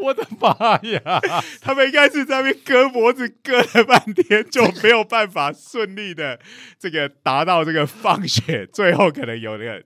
[0.00, 1.20] 我的妈呀！
[1.60, 6.40] 他们应该是在那边割脖子割了半天，就没有办法顺利的
[6.78, 9.82] 这个达到这个放血，最后可能有那个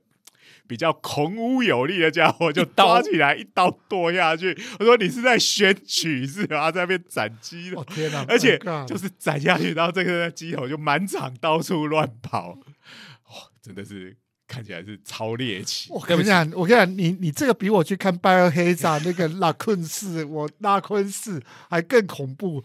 [0.66, 4.56] 比较孔武有力的家伙就刀抓起来一刀剁下去。
[4.78, 6.70] 我说你是在选举是吧？
[6.70, 8.24] 在那边斩鸡的哦，天哪！
[8.28, 12.58] 而且就是斩下去，然后这个鸡头就满场到处乱跑，
[13.28, 14.16] 哇，真的是
[14.52, 15.88] 看起来是超猎奇。
[15.90, 22.62] 我跟你讲，我跟你讲，你你这个比我去看拜尔黑萨那个拉昆市，我拉昆市还更恐怖。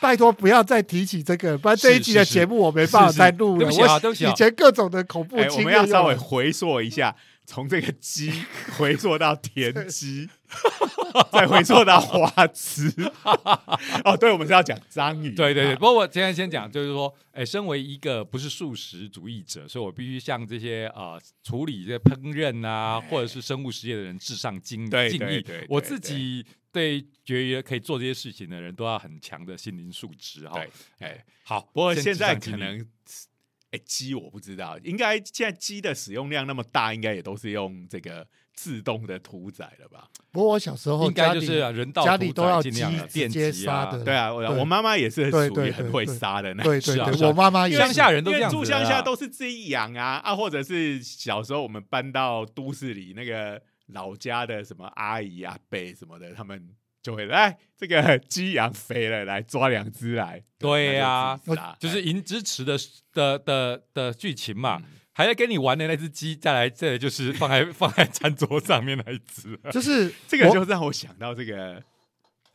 [0.00, 3.58] 拜托不要再提起这个，不然这一集的节目我没办法再录了。
[3.58, 8.44] 对不起啊我对不起啊以前各种的恐怖哎、经验我们要稍微回溯一下，从这个鸡
[8.76, 10.28] 回溯到田鸡，
[11.32, 12.92] 再回溯到花痴。
[14.04, 15.30] 哦，对，我们是要讲章鱼。
[15.32, 25.44] 对对对，啊不过我今天先讲，就是说，哎，身为一个不是素食主义者，所以我必须向这些呃处理这些烹饪啊，或者是生物实验的人致上敬敬意。
[25.68, 30.58] 我自己对觉得可以做这些事情的人都要很强的心灵素质哈。
[30.58, 30.70] 对，
[31.06, 32.86] 哎，好，不过先现在可能，
[33.70, 38.26] 哎，鸡我不知道，应该现在鸡的使用量那么大，应该也都是用这个
[38.58, 40.08] 自动的屠宰了吧？
[40.32, 42.72] 不过我小时候应该就是人道家里都要鸡
[43.12, 46.72] 电击啊杀的，对啊，我对我妈妈也是对属于很会杀的那种。
[46.72, 56.68] 对对对，我妈妈乡下人都因为这样子住乡下啊都是自己养啊啊，或者是小时候我们搬到都市里，那个老家的什么阿姨啊伯什么的，他们
[57.00, 60.42] 就会来这个鸡养肥了，来抓两只来。
[60.58, 62.76] 对呀那就是赢支持的
[63.12, 64.82] 的的的剧情嘛。
[64.82, 69.58] 嗯还在跟你玩的那只鸡，再来，这就是放在 放在餐桌上面那一只。
[69.72, 71.82] 就是 这个就让我想到这个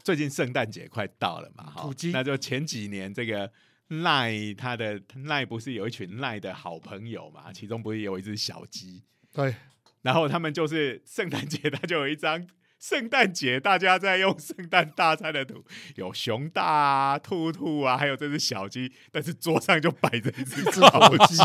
[0.02, 3.52] 最近圣诞节快到了嘛，哈，那就前几年这个
[3.90, 7.52] 赖他的赖不是有一群赖的好朋友嘛？
[7.52, 9.54] 其中不是有一只小鸡，对，
[10.02, 12.48] 然后他们就是圣诞节，他就有一张
[12.80, 21.36] 圣诞节大家在用圣诞大餐的图，有熊大啊、兔兔啊，还有这只小鸡，但是桌上就摆着一只一只火鸡，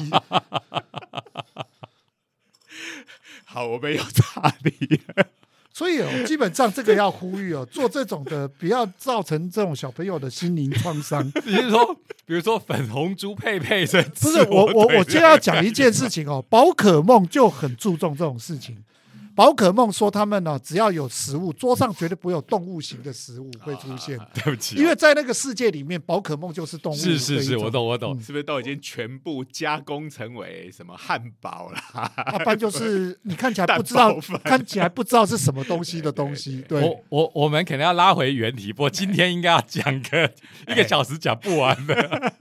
[3.50, 5.26] 好，我们有差题了。
[5.72, 11.24] 所以哦，基本上这个要呼吁哦，做这种的不要造成这种小朋友的心灵创伤。
[11.46, 11.94] 你是说，
[12.26, 18.76] 比如说粉红猪佩佩这不是我我我今天要讲一件事情哦，宝可梦就很注重这种事情。
[19.38, 24.74] 宝可梦说他们呢，只要有食物，桌上绝对不会有动物型的食物会出现， 对不起。
[24.74, 28.18] 啊，因为在那个世界里面，宝可梦就是动物是是是，我懂我懂。
[28.18, 32.12] 嗯，是不是都已经全部加工成为什么汉堡啦？
[32.33, 36.83] 要不然就是你看起来不知道 看起来不知道是什么东西的东西， 对。
[36.83, 40.29] 我我我们可能要拉回原题，不过今天应该要讲个
[40.66, 42.33] 一个小时讲不完的。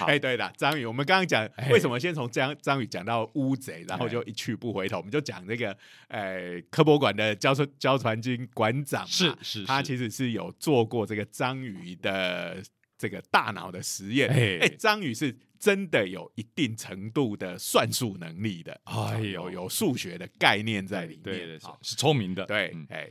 [0.00, 0.06] 好。
[0.06, 1.68] 哎，对的，章鱼，我们刚刚讲哎。
[1.70, 5.76] 为什么先从章章鱼讲到乌贼，然后就一去不回头，我们就讲这个
[6.08, 12.62] 呃科博馆的交传交船军馆长，是是是他其实是有做过这个章鱼的
[12.96, 14.66] 这个大脑的实验，哎。
[14.66, 22.86] 哎，章鱼是真的有一定程度的算术能力的，哎呦有有数学的概念在里面，对对是是聪明的，对，嗯。
[22.88, 23.10] 哎，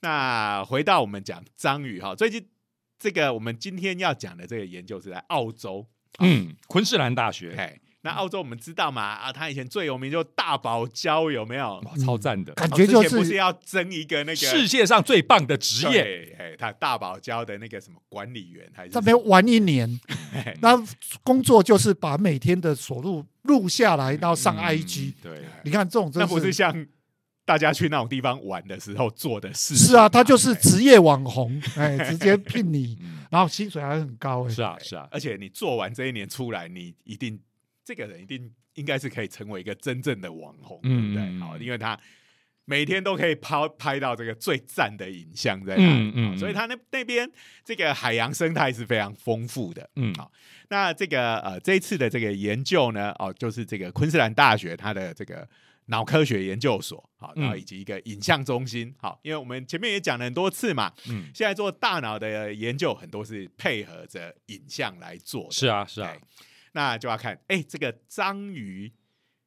[0.00, 2.48] 那回到我们讲章鱼哈，最近
[2.98, 5.86] 这个我们今天要讲的这个研究是在澳洲，
[6.18, 11.82] 嗯，昆士兰大学，哎，那澳洲我们知道嘛啊，他以前最有名就大堡礁有没有？
[11.84, 20.00] 哇，超赞的，感觉就哦之前不是是要争一个那个世界上最棒的职业，对，哎，他大堡礁的那个什么管理员还是在那边玩一年，
[20.32, 20.56] 嘿。
[20.62, 20.82] 那
[21.22, 25.12] 工作就是把每天的所录录下来，然后上嗯 IG。
[25.22, 26.86] 对，你看这种真那的不是像
[27.44, 29.86] 大家去那种地方玩的时候做的事情。
[29.86, 29.90] 嘛？
[29.92, 37.38] 是啊，他就是哎职业网红，哎，直接聘你， 嗯然后薪水还很高，哎，是啊是啊，而且你做完这一年出来，你一定
[37.84, 41.22] 这个人一定应该是可以成为一个真正的网红，对不对？
[41.22, 41.98] 嗯嗯好，因为他
[42.64, 47.30] 每天都可以拍拍到这个最赞的影像在那里，嗯嗯所以他那那边
[47.64, 49.88] 这个海洋生态是非常丰富的。
[49.96, 50.30] 嗯好，
[50.68, 55.48] 那这个呃这一次的这个研究呢，哦，就是这个昆士兰大学它的这个。
[55.86, 66.16] 脑科学研究所，好，然后嗯以及一个影像中心，好，因为我们前面也讲了很多次嘛，嗯，现在做大脑的研究很多是配合着影像来做的，是啊是啊，
[66.72, 68.92] 那就要看，哎、这个章鱼，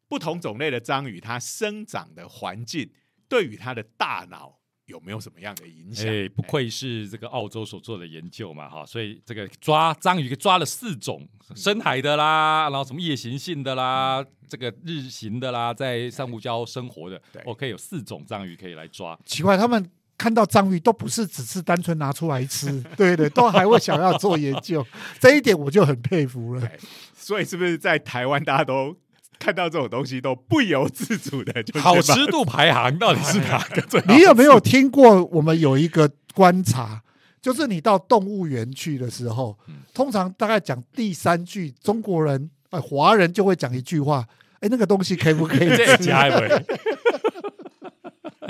[0.08, 2.92] 不同种类的章鱼，它生长的环境
[3.28, 4.59] 对于它的大脑
[4.90, 6.08] 有没有什么样的影响？
[6.12, 11.26] 哎，不愧是这个澳洲所做的研究嘛，哈，所以这个抓章鱼抓了四种
[11.56, 24.86] 深海的啦，然后什么夜行性的啦，这个日行的啦，在珊瑚礁生活的对，OK，有四种章鱼可以来抓，奇怪，他们看到章鱼都不是只是单纯拿出来吃， 对对，都还会想要做研究，
[25.20, 26.70] 这一点我就很佩服了。
[27.14, 28.96] 所以是不是在台湾大家都
[29.40, 34.08] 看到这种东西都不由自主的就好吃度排行到底是哪个最好？
[34.14, 35.24] 你有没有听过？
[35.32, 37.02] 我们有一个观察，
[37.42, 44.26] 就是你到动物园去的时候，嗯通常大概讲第三句，中国人哎华人就会讲一句话
[44.60, 46.66] ：“哎，那个东西可以不可以 这也吃加一位，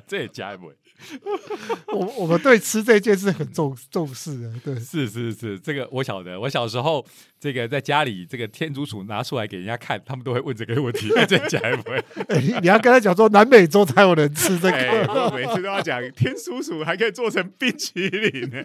[0.09, 0.75] 这也加一位。
[1.87, 4.75] ”我我们对吃这件事很重重视的，对。
[4.77, 6.37] 是是是，这个我晓得。
[6.37, 7.05] 我小时候，
[7.39, 12.03] 这个在家里，这个天竺鼠拿出来给人家看，他们都会问这个问题：这加一位？
[12.27, 15.13] 哎你你要跟他讲说，南美洲才有人吃这哎，个。
[15.13, 18.61] 我每次都要讲天竺鼠还可以做成冰淇淋呢、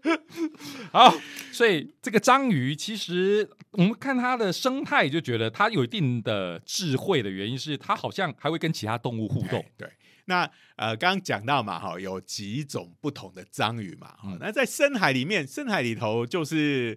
[0.92, 1.14] 好，
[1.50, 9.70] 所以这个章鱼其实我们看它的生态，就觉得它有一定的智慧的原因是，它好像还会跟其他动物互动哎。
[9.78, 9.88] 对，
[10.28, 14.38] 那呃，刚刚讲到嘛，哈，有几种不同的章鱼嘛，哈、嗯。
[14.38, 16.96] 那在深海里面，深海里头就是，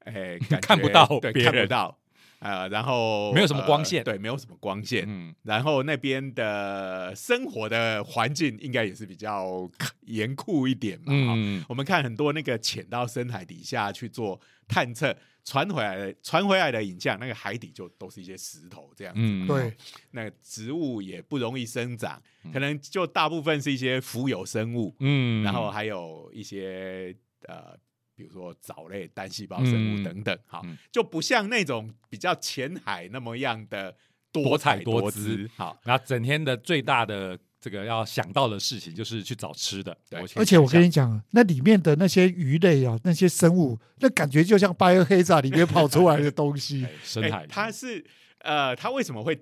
[0.00, 1.98] 哎、 感觉看不到对，看不到，
[2.40, 4.00] 呃，然后没有什么光线。
[4.00, 9.70] 呃对，没有什么光线，嗯，然后那边的生活的环境应该也是比较
[10.02, 15.16] 严酷一点嘛，嗯，我们看很多那个潜到深海底下去做探测，
[15.48, 19.20] 传回来的传回来的影像，那个海底就都是一些石头这样子。
[19.22, 19.74] 嗯，对，
[20.10, 22.52] 那个植物也不容易生长，嗯。
[22.52, 27.74] 可能就大部分是一些浮游生物，嗯，然后还有一些呃，
[28.14, 29.86] 比如说藻类、单细胞生嗯。
[29.94, 33.96] 物等等，好嗯，就不像那种比较浅海那么样的
[34.30, 35.22] 多彩彩多姿。
[35.22, 35.50] 姿。
[35.56, 39.96] 好，然后整天的最大的这个要想到的事情就是去找吃的。
[40.08, 46.92] 对而且我跟你讲，那里面的那些鱼类啊，那些生物，那感觉就像《巴尔黑萨》里面跑出来的东西 哎。
[47.02, 48.04] 深哎海，它是
[48.40, 49.38] 呃，它为什么会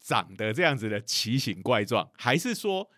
[0.00, 2.08] 长得这样子的奇形怪状？
[2.16, 2.88] 还是说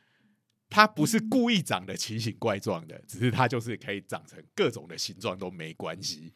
[0.71, 6.33] 它不是故意长得奇形怪状的，只是它就是可以长成各种的形状都没关系。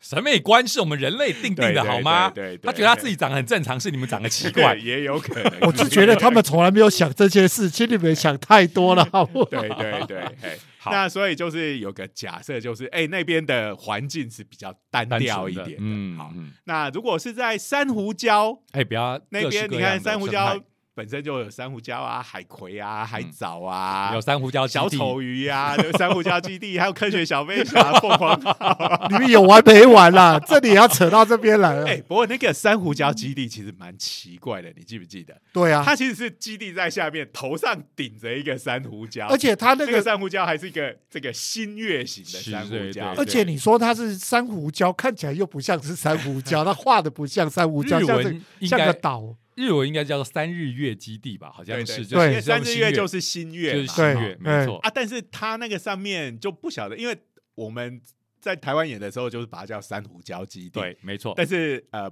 [0.00, 2.30] 审美观是我们人类定定的，好吗？
[2.30, 4.76] 对他觉得他自己长得很正常，是你们长得奇怪，。
[4.80, 5.60] 也有可能。
[5.62, 9.50] 我是觉得他们从来没有想这些事，请你们想太多了， 好不好？
[9.50, 15.76] 对对对， 嘿好那所以就是有个假设，就是哎、那边的环境是比较单调一点的。
[15.80, 20.64] 嗯，好，嗯那如果是在珊瑚礁哎，不要那边，你看珊瑚礁态
[20.96, 29.06] 本身就有珊瑚礁啊、海葵啊、海嗯藻啊、有珊瑚礁小丑鱼啊、有 珊瑚礁基地，还有科学小飞侠、凤凰号。
[29.10, 30.40] 你们有完没完啦？
[30.48, 31.84] 这里也要扯到这边来了。
[31.86, 35.38] 哎、不过那个珊瑚礁基地其实蛮奇怪的，你记不记得？
[35.52, 49.36] 对啊，它其实是基地在下面，头上顶着一个珊瑚礁，而且它那个，那个珊瑚礁还是一个这个新月形的珊瑚礁，而且你说它是珊瑚礁，看起来又不像是珊瑚礁，它画的不像珊瑚礁，日像是像个该岛。
[49.56, 51.50] 日文应该叫做三日月基地吧？
[51.50, 54.76] 好像是，对对就是三日日月就是新月，就是新月，没对错。
[54.78, 57.16] 啊，但是它那个上面就不晓得，因为
[57.54, 58.00] 我们
[58.38, 61.32] 在台湾演的时候就是把它叫珊瑚礁基地，，对，没错。
[61.36, 62.08] 但是呃，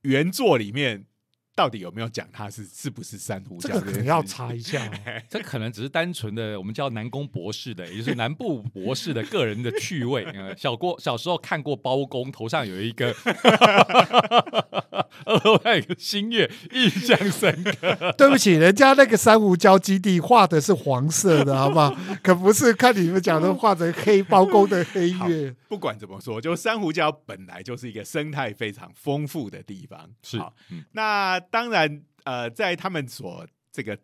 [0.00, 1.04] 原作里面
[1.54, 3.86] 到底有没有讲它是是不是珊瑚礁这件事情？
[3.86, 4.92] 个可能要查一下哦。
[5.28, 10.24] 这可能只是单纯的我们叫南宫博士的，也就是南部博士的个人的趣味。
[10.24, 13.14] 呃小郭小时候看过包公头上有一个，
[15.26, 18.14] 额外有个新月，印象深刻。
[18.16, 21.96] 对不起，人家那个珊瑚礁基地画的是黄色的，好不好？
[22.22, 25.54] 可不是看你们讲的画成黑包公的黑月。
[25.68, 30.38] 不管怎么说，就珊瑚礁本来就是一个生态非常丰富的地方，是，
[30.92, 33.96] 那当然，呃，在他们所这个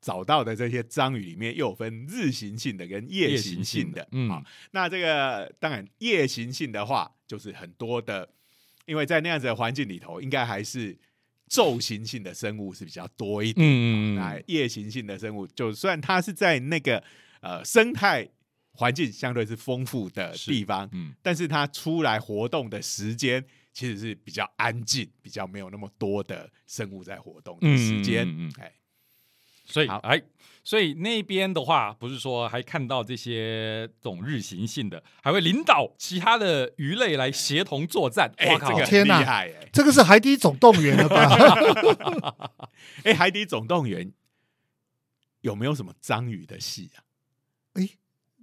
[0.00, 4.06] 找到的这些章鱼里面，又有分日行性的跟夜行性的。
[4.12, 8.28] 嗯好，那这个当然夜行性的话，就是很多的，
[8.90, 10.98] 因为在那样子的环境里头，应该还是
[11.48, 13.64] 昼行性的生物是比较多一点。
[13.64, 17.00] 嗯那夜行性的生物，就虽然它是在那个
[17.40, 18.28] 呃生态
[18.72, 28.26] 环境相对是丰富的地方，嗯，但是它出来活动的时间其实是比较安静，比较没有那么多的生物在活动的时间。
[28.26, 28.72] 嗯嗯嗯嗯哎，
[29.66, 30.20] 好所以哎，
[30.62, 38.30] 所以那边的话，不是说还看到这些这种日行性的，还会领导其他的鱼类来协同作战。
[38.36, 38.70] 哎哇靠！
[38.70, 39.68] 这个天哪很厉害哎！
[39.72, 42.50] 这个是海底总动员了吧？
[43.04, 44.12] 哎，海底总动员
[45.40, 47.02] 有没有什么章鱼的戏啊？
[47.74, 47.88] 哎，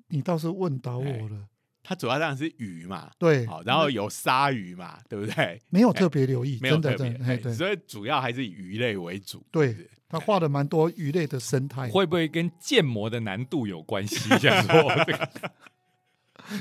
[0.07, 1.47] 你倒是问倒我了。
[1.83, 5.61] 它主要当然是鱼嘛，对，好，然后有鲨鱼嘛，对不对？
[5.69, 9.45] 没有特别留意，没有特别哎所以主要还是以鱼类为主。
[9.51, 14.29] 对是是他画的蛮多鱼类的生态，会不会跟建模的难度有关系？
[14.39, 15.29] 这样说，这个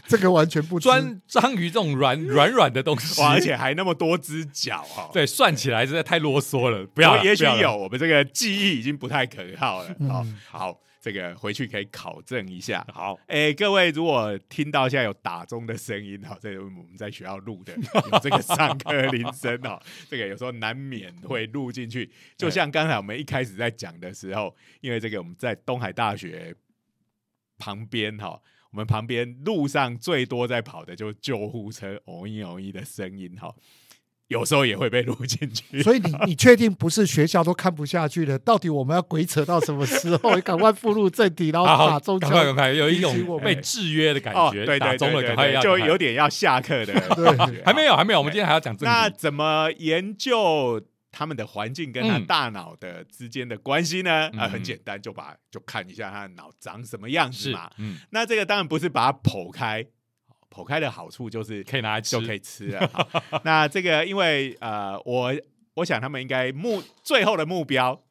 [0.08, 5.08] 这个完全不知专章鱼这种软软软的东西，哇，而且还那么多只脚哈。
[5.12, 6.84] 对算起来实在太啰嗦了。
[6.86, 9.88] 不要了，也许不要了有，我们这个记忆已经不太可靠了。
[10.08, 12.84] 好嗯好，这个回去可以考证一下。
[12.92, 17.72] 好，哎，各位，如果听到现在有打钟的声音哈，这是我们在学校录的，
[18.10, 19.80] 有这个上课铃声哈，
[20.10, 22.10] 这个有时候难免会录进去。
[22.36, 26.52] 就像刚才我们一开始在讲的时候，因为这个我们在东海大学
[27.56, 28.42] 旁边哈，
[28.72, 33.54] 我们旁边路上最多在跑的就是救护车哦一哦一的声音哈，
[34.28, 35.82] 有时候也会被录进去。
[35.82, 38.38] 所以你你确定不是学校都看不下去了？
[38.38, 40.40] 到底我们要鬼扯到什么时候？
[40.40, 42.54] 赶快步入正题，然后打钟赶快赶。
[42.54, 44.64] 快，有一种被制约的感哦，觉。
[44.66, 48.84] 对对打中了，对对对，赶快要赶快就有点要下课的对感觉 还没有，还没有，我们今天还要讲正题。
[48.86, 54.26] 那怎么研究他们的环境跟他嗯大脑的之间的关系呢？
[54.36, 59.86] 啊，嗯很简单，就把就看一下他的脑长什么样子是嘛。，嗯，那这个当然不是把它剖开，
[60.50, 62.18] 剖开的好处就是可以拿来吃。
[62.18, 62.88] 就可以吃了。
[62.92, 65.34] 好 那这个因为呃，我
[65.74, 68.02] 我想他们应该目最后的目标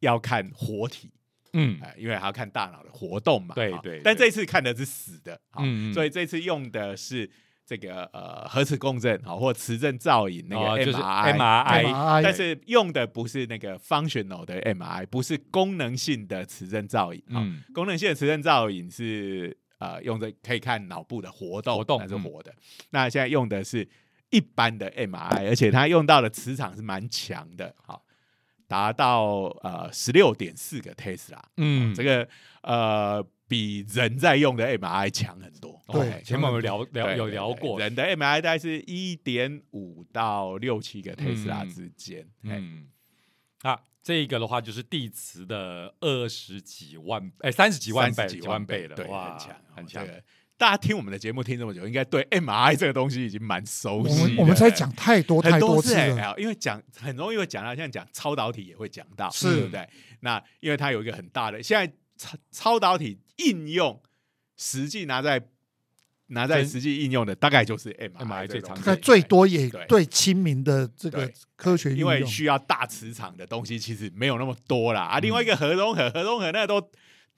[0.00, 1.10] 要看活体。
[1.52, 1.78] 嗯。
[1.82, 3.54] 哎，因为还要看大脑的活动嘛。
[3.54, 5.62] 对对但这次看的是死的，好。
[5.62, 5.94] 嗯嗯。
[5.94, 7.30] 所以这次用的是
[7.66, 17.22] 这个呃核磁共振，好或磁振造影那个哦就是 MRI，MRI 哎但是用的不是那个 functional 的 MRI，不是功能性的磁振造影。
[17.28, 17.72] 嗯，嗯。
[17.72, 22.54] 功能性的磁振造影是呃用的可以看脑部的活动，活动还是活的。
[22.90, 23.88] 那现在用的是
[24.30, 28.04] 一般的 MRI，而且它用到的磁场是蛮强的，好，
[28.66, 31.40] 达到呃十六点四个 Tesla。
[31.56, 32.28] 嗯，这个
[32.62, 35.80] 呃比人在用的 MRI 强很多。
[35.88, 42.22] 对哎前面我们聊聊有聊过，人的 MRI 大概是一点五到六七个 Tesla 嗯之间。
[42.44, 42.88] 哎嗯，
[43.62, 50.12] 啊，这个的话就是地磁的二十几万，哎，三十几万倍，30几万倍了，对，哇，很强，很强这。
[50.12, 50.22] 个
[50.56, 54.26] 大家听我们的节目听这么久，应该对 MRI 这个东西已经蛮熟悉我。
[54.26, 56.34] 们我们在讲太多太多次了。
[56.38, 59.88] 因为讲很容易会讲到，像讲超导体也会讲到，是对不对？
[60.20, 64.00] 那因为它有一个很大的，现在超超导体应用
[64.56, 65.48] 实际拿在
[66.28, 69.84] 拿在真实际应用的，大概就是 MRI MRI 最常见那最多也对。
[69.86, 75.02] 对亲民的这个科学应因为，需要大磁场的东西其实没有那么多啦。
[75.02, 75.18] 啊。
[75.20, 75.44] 另外嗯。
[75.44, 76.82] 一个核融合，核融合那都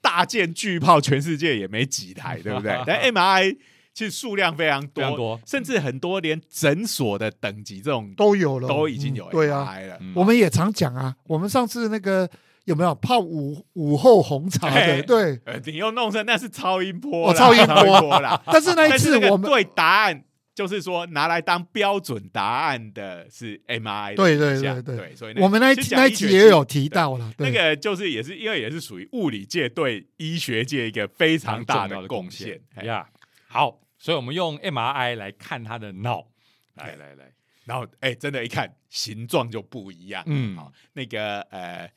[0.01, 2.79] 大舰巨炮，全世界也没几台， 对不对？
[2.85, 3.57] 但 MRI
[3.93, 9.97] 其实数量非常多，甚至很多连诊所的等级这种都有了，都已经有嗯对啊，MRI 了。
[9.99, 10.13] 嗯。
[10.15, 12.29] 我们也常讲啊，我们上次那个
[12.67, 15.03] 有没有泡午午后红茶嘿的？
[15.03, 18.41] 对，呃，你又弄成那是超音波，哦超音波波啦。
[18.45, 33.07] 但是那一次我们对答案，就是说拿来当标准答案的是 MRI 的对对对对对，所以我们那一集那集也有提到了，那个就是也是因为也是属于物理界对医学界一个非常大的贡贡献呀。
[33.47, 36.27] 好，所以我们用 MRI 来看他的脑。
[36.75, 37.31] 来来来，
[37.65, 40.21] 然后哎，真的，一看形状就不一样。
[40.27, 41.89] 嗯好，那个呃，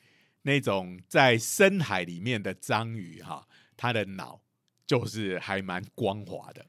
[0.43, 4.41] 那种在深海里面的章鱼哈，它的脑
[4.85, 6.65] 就是还蛮光滑的。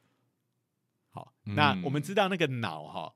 [1.11, 3.15] 好，那嗯我们知道那个脑哈。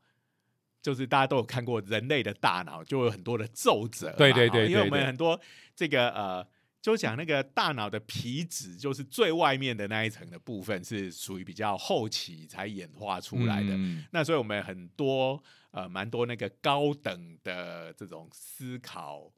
[0.83, 4.15] 就是大家都有看过人类的大脑，就有很多的皱褶嘛。
[4.19, 5.41] 对对对哈因为我们很多
[5.75, 6.47] 这个呃，
[6.81, 13.71] 就讲那个大脑的皮质，就是最外面的那一层的部分，是属于比较后期才演化出来的。
[13.75, 15.43] 嗯那所以我们很多
[15.73, 19.29] 呃蛮多那个高等的这种思考，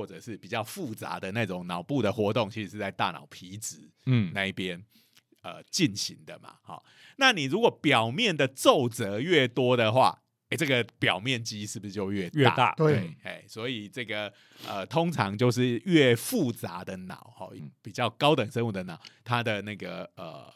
[0.00, 3.76] 或者是比较复杂的那种脑部的活动，其实是在大脑皮质
[4.06, 4.82] 嗯那一边
[5.42, 6.56] 呃进行的嘛。
[6.62, 6.82] 好，
[7.18, 12.40] 那你如果表面的皱褶越多的话，哎，这个表面积是不是就越大？
[12.40, 14.32] 越大对哎，所以这个
[14.66, 20.50] 呃，通常就是越复杂的脑哈，嗯比较高等生物的脑，它的那个呃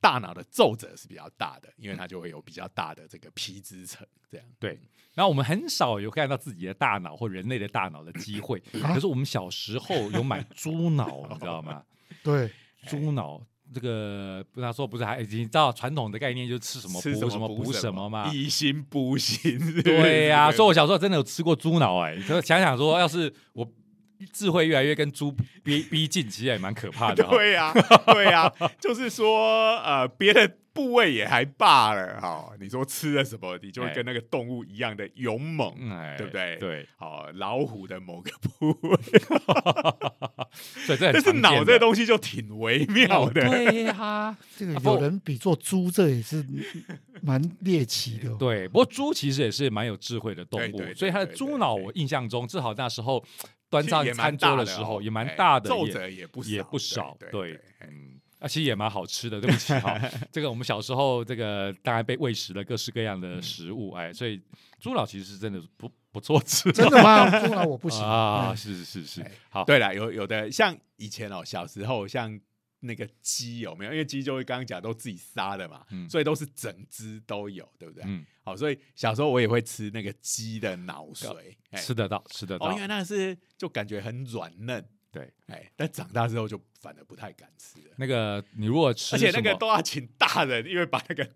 [0.00, 4.78] 大脑的皱褶是比较大的，因为它就会有比较大的这个皮质层，这样对。
[5.12, 11.82] 然后我们很少有看到自己的大脑或人类的大脑的机会，啊可是我们小时候有买猪脑，你知道吗？
[12.22, 12.50] 对
[12.86, 13.40] 猪脑
[13.74, 18.30] 这个不他说不是还已经知道传统的概念就是吃什么吃补什么补补什什么嘛。
[18.32, 23.64] 以形补形，对呀、 这个所以我小时候真的有吃过猪脑哎、你说想想说，要是我
[24.32, 27.30] 智慧越来越跟猪逼 逼近，其实也蛮可怕的哈。
[27.30, 27.72] 对呀、
[28.06, 35.74] 对呀、就是说，呃，别的部位也还罢了哈、你说吃了什么，你就会哎跟那个动物一样的勇猛，
[36.16, 36.56] 对不对？
[36.56, 38.96] 对，好、老虎的某个部位，
[40.86, 43.48] 所以这很但是脑这个东西就挺微妙的。
[43.48, 46.44] 对呀、这个有人比作猪，这也是
[47.20, 48.36] 蛮猎奇的哦。
[48.38, 53.22] 对，不过猪其实也是蛮有智慧的动物，对对对所以它的对对猪脑，我印象中，至少那时候
[53.70, 59.98] 端上餐桌的时候也蛮哎大的，也皱褶也不也少不少，对嗯，啊，其实也蛮好吃的，对不起哈，
[60.32, 64.40] 这个我们小时候这个当然被喂食了各式各样嗯的食物，哎，所以
[64.80, 67.30] 猪脑其实是真的不不错吃，真的吗？
[67.46, 72.38] 猪脑我不行啊，嗯是是是好，对了，有有的像以前哦，小时候像
[72.80, 73.92] 那个鸡有没有？
[73.92, 76.08] 因为鸡就会刚刚讲都自己杀的嘛，嗯。
[76.08, 78.02] 所以都是整只都有，对不对？
[78.06, 81.80] 嗯，好，所以小时候我也会吃那个鸡的脑髓，哎。
[81.80, 91.28] 吃得到吃得哦，到因，为那是就感觉很软嫩，对，哎，但长大之后就反而不太敢吃了，那个你如果吃而且那个都要请大人，因为把那个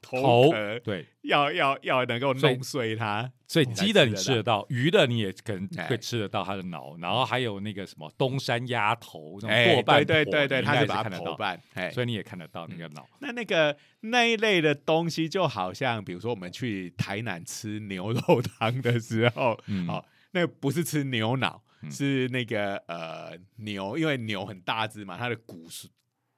[0.00, 0.50] 头
[0.84, 13.06] 对，要要要能够弄碎它，所以才鸡的你吃得到，鱼的你也可能哎会吃得到它的脑，然后还有那个什么东山鸭头那种哎，剁半对对对它是把它看得到，头半，哎，所以你也看得到那个脑。
[13.20, 19.88] 那那个那一类的东西，就好像比如说我们去台南吃牛肉汤的时候，嗯。
[19.88, 21.90] 哦，那不是吃牛脑，嗯。
[21.90, 25.86] 是那个呃牛，因为牛很大只嘛，它的骨髓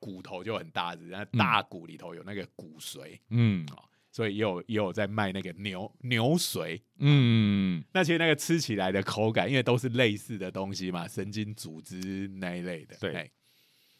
[0.01, 3.65] 骨头就很大只，然后大骨里头有那个骨髓，嗯。
[4.13, 6.81] 所以也有也有在卖那个牛牛髓。
[6.99, 12.97] 嗯，那其实那个吃起来的口感，因为都是类似的东西嘛，神经组织那一类的。
[12.99, 13.15] 对。
[13.15, 13.31] 哎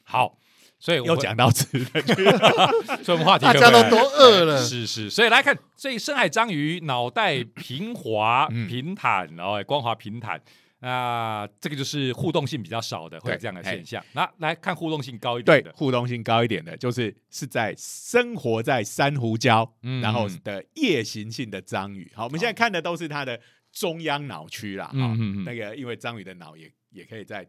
[0.03, 0.37] 好，
[0.81, 2.03] 所以我又讲到吃的，
[3.05, 8.67] 所以我们话题大家都都饿了，是是，所以来看这深海章鱼脑袋平滑、嗯。
[8.67, 10.43] 平坦，然后光滑平坦。
[10.81, 14.03] 那这个就是互动性比较少的，会有这样的现象。
[14.13, 22.11] 那来看互动性高一点的，互动性高一点的，就是是在生活在珊瑚礁，嗯然后的夜行性的章鱼。
[22.15, 23.39] 好，我们现在看的都是它的
[23.73, 24.87] 中央脑区啦。
[24.87, 27.47] 哈，嗯嗯嗯那个因为章鱼的脑也也可以在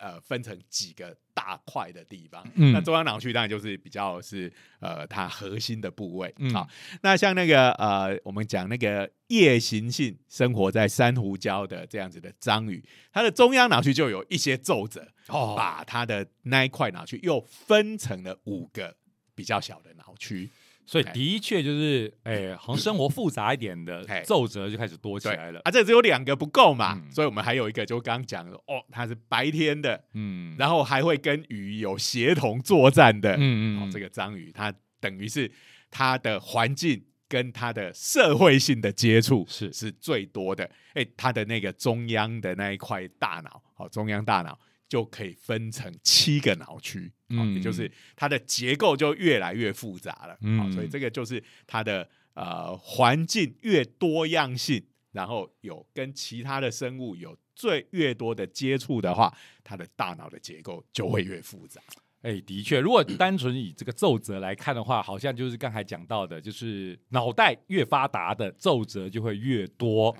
[0.00, 2.44] 呃分成几个大块的地方。
[2.54, 6.34] 嗯那中央脑区当然就是比较是呃它核心的部位。
[6.38, 6.68] 嗯好，
[7.02, 15.06] 那像那个呃我们讲那个夜行性生活在珊瑚礁的这样子的章鱼，它的中央脑区就有一些皱褶。
[15.28, 18.96] 哦把它的那一块脑区又分成了五个
[19.32, 20.50] 比较小的脑区。
[20.90, 25.60] 所以哎的确就是，哎，好像生活复杂一点的哎皱褶就开始多起对来了。
[25.62, 27.12] 啊，这只有两个不够嘛，嗯。
[27.12, 35.48] 所以我们还有一个，就刚刚讲的哦，它是白天的，嗯，然后还会跟鱼有协同作战的，嗯，嗯嗯，这个章鱼它等于是
[35.92, 39.72] 它的环境跟它的社会性的接触是。
[39.72, 40.68] 是最多的。
[40.94, 50.34] 哎，它的那个中央的那一块大脑，好、中央大脑就可以分成七个脑区，哦嗯也就是它的结构就越来越复杂了。
[50.34, 61.80] 好、嗯所以这个就是它的呃环境越多样性，然后有跟其他的生物有最越多的接触的话，它的大脑的结构就会越复杂。
[62.22, 70.14] 哎，的确，如果单纯以这个奏折来看的话，好像就是刚才讲到的，就是脑袋越发达的奏折就会越多。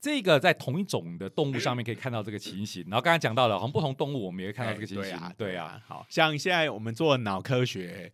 [0.00, 6.06] 这个在同一种的动物上面可以看到这个情形，然后刚才讲到了，好像不同动物我们也会看到这个情形，对啊，对啊，啊，好。
[6.08, 8.12] 像现在我们做脑科学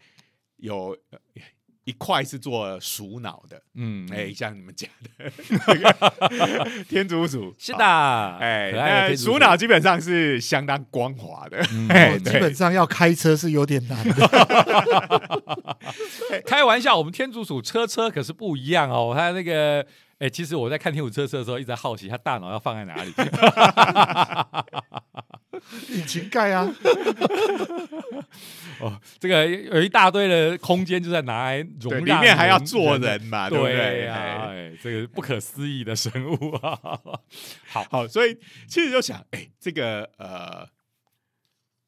[0.56, 0.96] 有。
[1.10, 1.18] 呃
[1.86, 5.30] 一块是做鼠脑的，嗯，哎、像你们讲的。
[6.88, 7.84] 天竺鼠，是的，
[8.40, 9.38] 哎，鼠。
[9.38, 11.86] 脑基本上是相当光滑的，嗯。
[11.92, 14.14] 哎，哦基本上要开车是有点难的。
[16.46, 19.12] 开玩笑，我们天竺鼠车车可是不一样哦。
[19.14, 19.86] 它那个，
[20.18, 23.12] 哎、其实我在看天竺车车的时候，一直在好奇他大脑要放在哪里。
[25.90, 26.70] 引擎盖啊，
[28.80, 34.04] 哦，这个有一大堆的空间，就在拿来容里面还要人做人嘛，对不对对？
[34.04, 36.78] 呀、哎哎，这个不可思议的生物啊！
[37.66, 38.36] 好， 好，所以
[38.68, 40.68] 其实就想，哎，这个呃，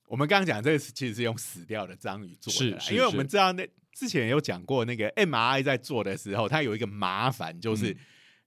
[0.06, 7.96] 我们刚刚讲这个是其实是用死掉的章鱼做的因为我们知道那之前有讲过，那个 MRI 在做的时候，它有一个麻烦，就是嗯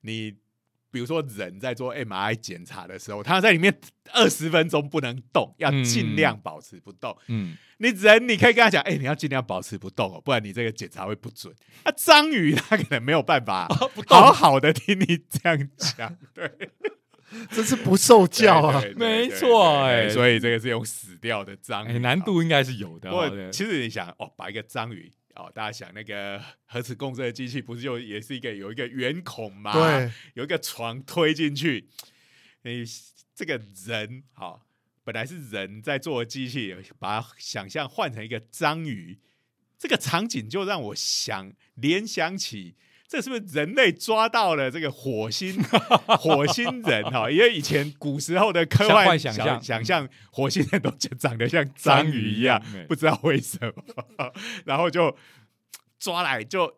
[0.02, 0.36] 你。
[0.92, 3.80] 比如说人在做 MRI 检查的时候，他在里面
[4.12, 7.16] 二十分钟不能动，要尽量保持不动。
[7.28, 11.54] 嗯，你人你可以跟他讲，哎、你要尽量保持不动哦，不然你这个检查会不准。
[11.84, 13.68] 啊，章鱼它可能没有办法
[14.08, 16.52] 好好的听你这样讲，对，
[17.54, 18.82] 真是不受教啊！
[18.96, 31.88] 没错哎所以这个是用死掉的章哎、鱼，难度应该是有的、其实你想哦，把一个章鱼哦，大家想那个核磁共振的机器，不是就也是一个有一个圆孔吗？，对，有一个床推进去，
[32.64, 32.84] 你
[33.34, 34.68] 这个人好、
[35.06, 39.18] 本来是人在做的机器，把它想象换成一个章鱼，
[39.78, 42.76] 这个场景就让我想联想起。
[43.10, 45.60] 这是不是人类抓到了这个火星
[46.20, 47.28] 火星人哈？
[47.32, 49.60] 因为以前古时候的科幻幻想象。
[49.64, 53.58] 想象火星人都长得像章鱼一样章鱼一样，不知道为什
[54.16, 54.32] 么，
[54.66, 55.18] 然后就
[56.00, 56.72] 抓来就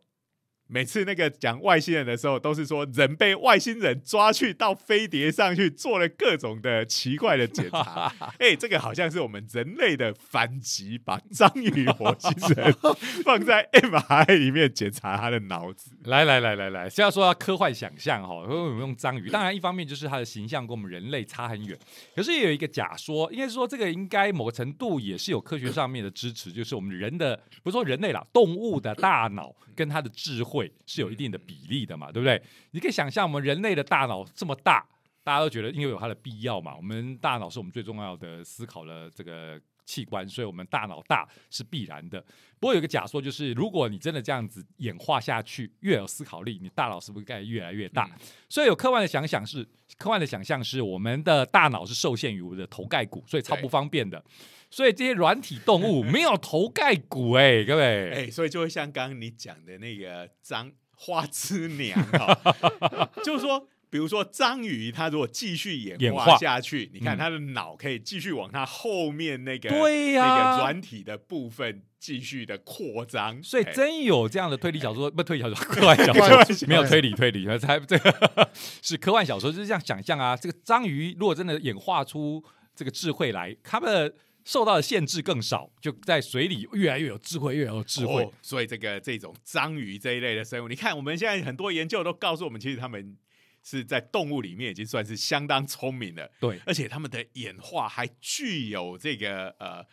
[0.73, 8.09] 每次那个讲外星人的时候，都是说人被外星人抓去到飞碟上去做了各种的奇怪的检查。
[8.39, 12.73] 哎、这个好像是我们人类的反击，把章鱼火星人
[13.25, 15.91] 放在 MRI 里面检查他的脑子。
[16.05, 21.77] 来来来来来，是要说到科幻想象哈，因为我们用章鱼，当然一方面就是它的形象跟我们人类差很远，
[22.15, 32.41] 可是也有一个假说，应该是说这个应该某个程度也是有科学上面的支持，就是我们人的不是说人类啦，动物的大脑跟它的智慧是有一定的比例的嘛，对不对？
[32.71, 34.85] 你可以想象我们人类的大脑这么大，
[35.23, 42.19] 大家都觉得因为有它的必要嘛，我们大脑是我们最重要的思考的这个器官，所以我们大脑大是必然的。
[42.59, 48.09] 不过有一个假说，就是如果你真的这样子演化下去，越有思考力，你大脑是不是该越来越大？
[48.47, 54.23] 所以有科幻的想想是，科幻的想象是我们的大脑是受限于我们的头盖骨，所以超不方便的。
[54.71, 67.19] 所以这些软体动物没有头盖骨、哎，各位，哎、所以就会像刚刚你讲的那个章花枝娘 哈，就是说，比如说章鱼，它如果继续演化下去，你看嗯。
[67.19, 70.25] 它的脑可以继续往它后面那个对呀。
[70.25, 73.73] 那个软体的部分继续的扩张，所以哎。
[73.73, 76.67] 真有这样的推理小说，不推理小说， 科幻小说。
[76.67, 78.49] 没有推理推理，才这个
[78.81, 80.37] 是科幻小说，就是这样想象啊。
[80.37, 82.41] 这个章鱼如果真的演化出
[82.73, 88.23] 这个智慧来，它们的受到的限制更少，就在水里越来越有智慧，越来越有智慧。
[88.23, 93.17] 哦所以这个这种章鱼这一类的生物，你看我们现在很多研究都告诉我们，其实它们
[93.63, 99.85] 是在动物里面已经算是相当聪明了，对，而且它们的演化还具有这个呃。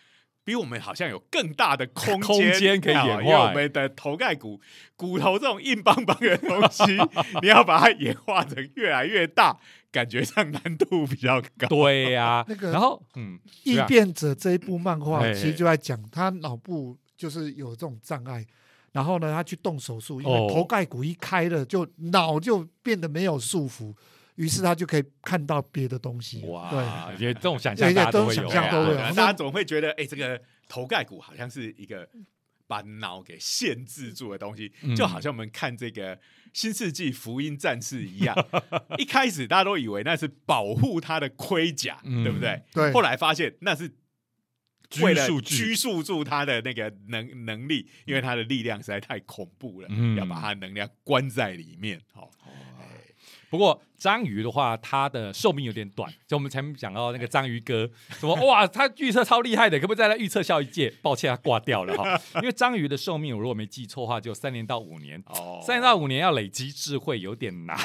[0.44, 4.58] 比我们好像有更大的空空间可以啊演化因为我们的头盖骨、
[4.96, 6.84] 骨头这种硬邦邦的东西，
[7.42, 9.60] 你要把它演化成越来越大，
[9.90, 11.68] 感觉上难度比较高。
[11.68, 18.44] 对呀、 那个然后嗯，异变者这一部漫画其实就在讲他脑部就是有这种障碍，
[18.92, 20.46] 然后呢，他去动手术，因哦。
[20.46, 23.94] 为头盖骨一开了，就脑就变得没有束缚，
[24.36, 26.40] 于是他就可以看到别的东西。
[26.40, 28.42] 对，哇，觉得这种想象大家都会有。
[28.42, 28.98] 这种想象啊都会有。
[28.98, 32.08] 那对啊大家总会觉得，哎、这个头盖骨好像是一个
[32.68, 34.94] 把脑给限制住的东西，嗯。
[34.94, 36.16] 就好像我们看这个
[36.52, 38.36] 《新世纪福音战士》一样，
[38.98, 42.62] 一开始大家都以为那是保护他的盔甲，嗯对不对？
[42.72, 42.92] 对。
[42.92, 43.90] 后来发现那是
[45.00, 50.16] 为了拘束住他的那个能能力，因为他的力量实在太恐怖了，嗯。
[50.16, 52.00] 要把他的能量关在里面。
[52.12, 52.30] 好、
[53.50, 60.92] 不过章鱼的话，它的寿命有点短，就我们前面讲到那个章鱼哥，什么哇，他预测超厉害的，可不可以再来预测下一届？
[61.02, 65.22] 抱歉，他挂掉了哈， 因为章鱼的寿命，我如果没记错的话，就三年到五年。
[65.26, 67.76] 哦，三年到五年要累积智慧有点难，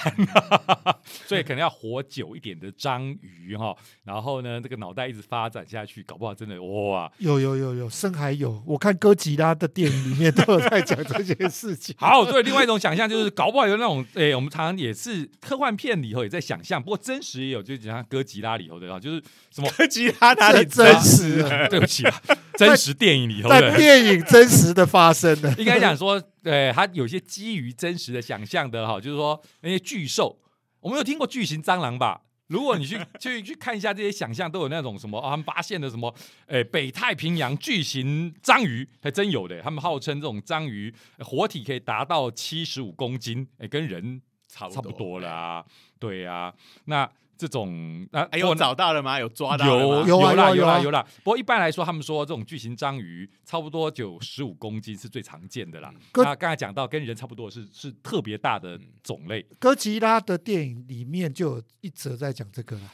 [1.26, 3.76] 所以可能要活久一点的章鱼哈。
[4.04, 11.96] 然后呢，这个脑袋一直发展下去，搞不好真的哇，有有有有，深海有，我看哥吉拉的电影里面都有在讲这件事情。
[12.00, 22.22] 好，所以另外一种想象就是，搞不好有那种，诶、我们常常也是科幻片里头也在想象，不过真实也有，就像哥吉拉里头的啊，就是什么，哥吉拉哪里真实的， 对不起啊，
[22.58, 25.52] 真实电影里头在的，电影真实的发生的。
[25.58, 30.38] 应该讲说，对，它有些基于真实的想象的哈，就是说那些巨兽，
[30.82, 32.22] 我们有听过巨型蟑螂吧？
[32.48, 36.14] 如果你去 去去看一下这些想象，都有那种什么，啊、他们发现的什么，
[36.48, 39.60] 诶、北太平洋巨型章鱼，还真有的。
[39.62, 45.66] 他们号称这种章鱼呃活体可以达到七十五公斤，诶、跟人差不差不多了啊。
[46.04, 46.54] 对啊，
[46.86, 49.18] 那这种那哎，有不过找到了吗？
[49.20, 50.08] 有抓到了有？
[50.08, 51.06] 有啊啦有啦有啦。
[51.24, 55.94] 不过一般来说，他们说这种巨型章鱼差不多就十五公斤是最常见的啦。
[56.12, 62.94] 哥那刚才讲到跟人差不多是是特别大的种类，哥吉拉的电影里面就有一则在讲这个啦，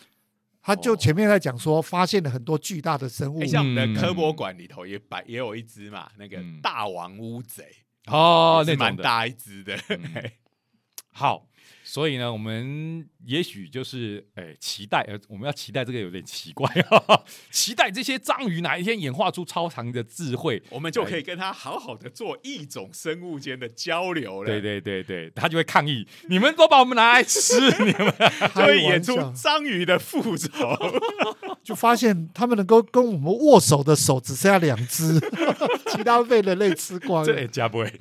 [0.62, 7.66] 他就前面在讲说发现了很多巨大的生物哎，，像我们嗯的科博馆里头也摆也有一只嘛，那个嗯大王乌贼
[8.06, 8.96] 哦也是蛮。
[8.96, 9.76] 大一只的。
[9.90, 10.32] 嗯
[11.12, 11.49] 好，
[11.84, 24.48] 所以呢，我们也许就是哎期待，呃，我们要期待这个有点奇怪啊， 期待这些章鱼哪一天演化出超长的智慧， 我们就可以跟它好好的做一种生物间的交流了。
[24.48, 28.14] 对对对对，他就会抗议，你们都把我们拿来吃，你们
[28.56, 30.50] 就会演出章鱼的复仇。
[31.64, 35.20] 就发现他们能够跟我们握手的手只剩下两只，
[35.92, 37.28] 其他被人类吃光了。
[37.28, 37.94] 这也加不会。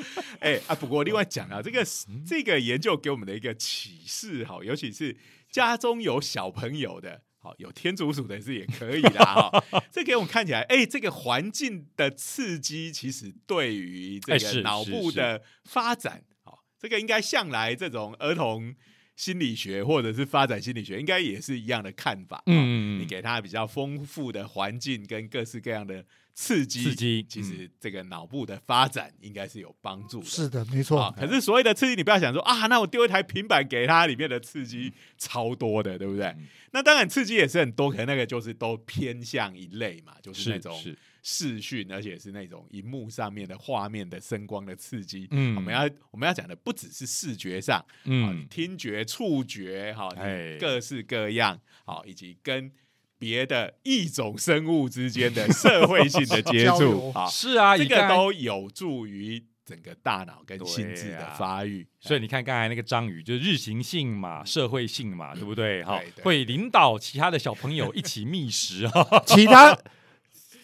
[0.40, 1.86] 哎啊，不过另外讲啊，这个
[2.26, 5.16] 这个研究给我们的一个启示哈，尤其是
[5.50, 7.22] 家中有小朋友的。
[7.40, 9.48] 好，有天竺鼠的是也可以的 哈。
[9.92, 18.74] 这给我们看起来，哎，这个环境的刺激，其实对于这个脑部的发展，好，这个应该向来这种儿童
[19.14, 22.42] 心理学或者是发展心理学，应该也是一样的看法。
[22.46, 26.04] 嗯，你给他比较丰富的环境跟各式各样的
[26.40, 30.24] 刺激，刺激其实这个脑部的发展应该是有帮助的。
[30.24, 31.12] 是的，没错啊，。
[31.18, 36.26] 可是所谓的刺激，你不要想说啊，那我丢一台平板给他，里面的刺激超多的，对不对？
[36.26, 45.26] 嗯那当然刺激也是很多，可能那个就是都偏向一类嘛，就是那种是，视讯，而且是那种荧幕上面的画面的声光的刺激。
[45.30, 52.70] 嗯我们要我们要讲的不只是视觉上，嗯，听觉、触觉，哈，哎各式各样，好，以及跟
[53.18, 61.86] 别的异种生物之间的社会性的接触 是啊，这个都有助于整个大脑跟心智的发育。
[62.00, 65.82] 所以你看刚才那个章鱼，就是日行性嘛，社会性嘛，对不对？
[65.84, 69.22] 哈会领导其他的小朋友一起觅食哈。
[69.26, 69.76] 其他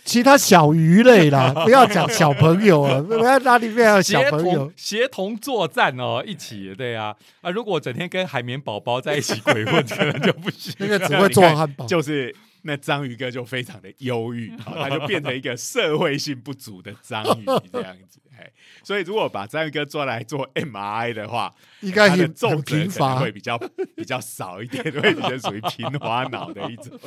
[0.05, 4.73] 其他小鱼类啦， 不要讲小朋友啊，不要那里面还有小朋友同。
[4.77, 7.51] 协同作战哦，一起对啊啊！
[7.51, 10.75] 如果整天跟海绵宝宝在一起鬼混，可能就不行。
[10.79, 12.35] 那个只会做汉堡，就是
[12.67, 18.21] 那章鱼哥就非常的忧郁，好他就变成一个 社会性不足的章鱼 这样子。
[18.37, 18.51] 哎，
[18.83, 23.31] 所以如果把章鱼哥抓来做 MRI 的话，应该他的很很重症可能贫乏会。
[23.31, 23.59] 比较
[23.95, 26.99] 比较少一点，会比较属于平滑脑的一种。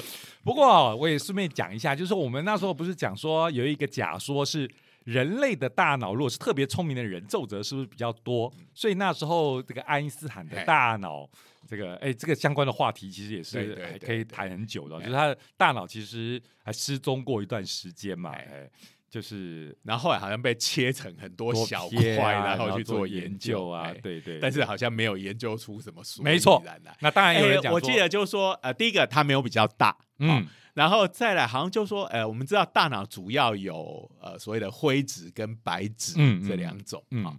[0.43, 4.70] 不过哦我也顺便讲一下，就是我们那时候不是讲说有一个假说是
[5.05, 8.53] 人类的大脑，如果是特别聪明的人，皱褶是不是比较多？
[8.74, 11.28] 所以那时候这个爱因斯坦的大脑，
[11.68, 18.70] 这个哎，这个相关的话题其实也是可以对谈很久的就是他的大脑其实还失踪过一段时间嘛，嘿哎，
[19.09, 24.39] 就是然后后来好像被切成很多多小片块，啊然后去做研究啊哎，对对。
[24.39, 26.63] 但是好像没有研究出什么所没错。
[26.99, 36.15] 那当然有人哎讲说，我记得就是说，呃，第一个它没有比较大，嗯，然后再来好像就说，呃，我们知道大脑主要有呃所谓的灰质跟白质
[36.47, 37.36] 这两种嗯啊、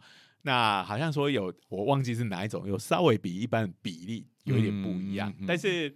[0.49, 5.95] 那好像说有我忘记是哪一种，有稍微比一般的比例有一点不一样，嗯嗯嗯但是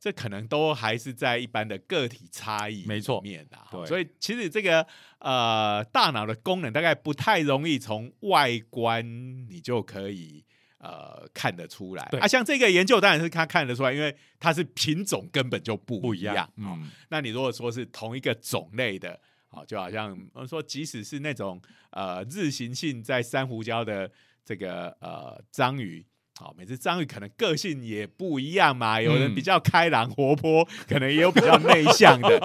[0.00, 3.68] 这可能都还是在一般的个体差异没错面啊。
[3.70, 4.84] 对所以其实这个
[5.20, 9.04] 呃大脑的功能大概不太容易从外观
[9.48, 10.44] 你就可以。
[10.80, 24.10] 呃，看得出来对啊，像这个研究当然是他看得出来，因为它是品种根本就不不一样，一样哦嗯，那你如果说是同一个种类的好，就好像我们说，即使是那种呃日行性在珊瑚礁的
[24.44, 26.04] 这个呃章鱼。
[26.38, 32.40] 好，每次章鱼可能个性也不一样嘛，有人比较开朗活泼，可能也有比较内向的。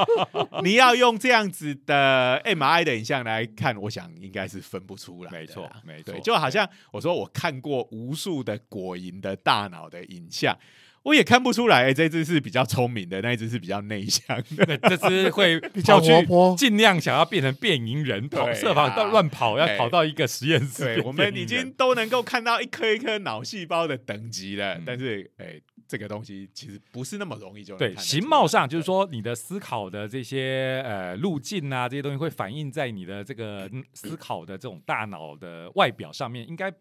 [0.64, 5.32] 你要用这样子的 M I 的影像来看，我想应该是分不出来。
[5.32, 10.58] 没错，没错，就好像我说我看过无数的果蝇的大脑的影像。
[11.04, 20.96] 我也看不出来，这只是比较聪明的，那一只是比较内向的，这只会 比较活泼，尽量想要变成变蝇人，跑设法到乱跑，要跑到一个实验室。
[20.96, 36.74] 对，我们已经都能够看到一颗一颗脑细胞的等级了，但是，哎，这个东西其实不是那么容易就对形貌上，就是说你的思考的这些呃路径啊，这些东西会反映在你的这个思考的这种大脑的外表上面，应该。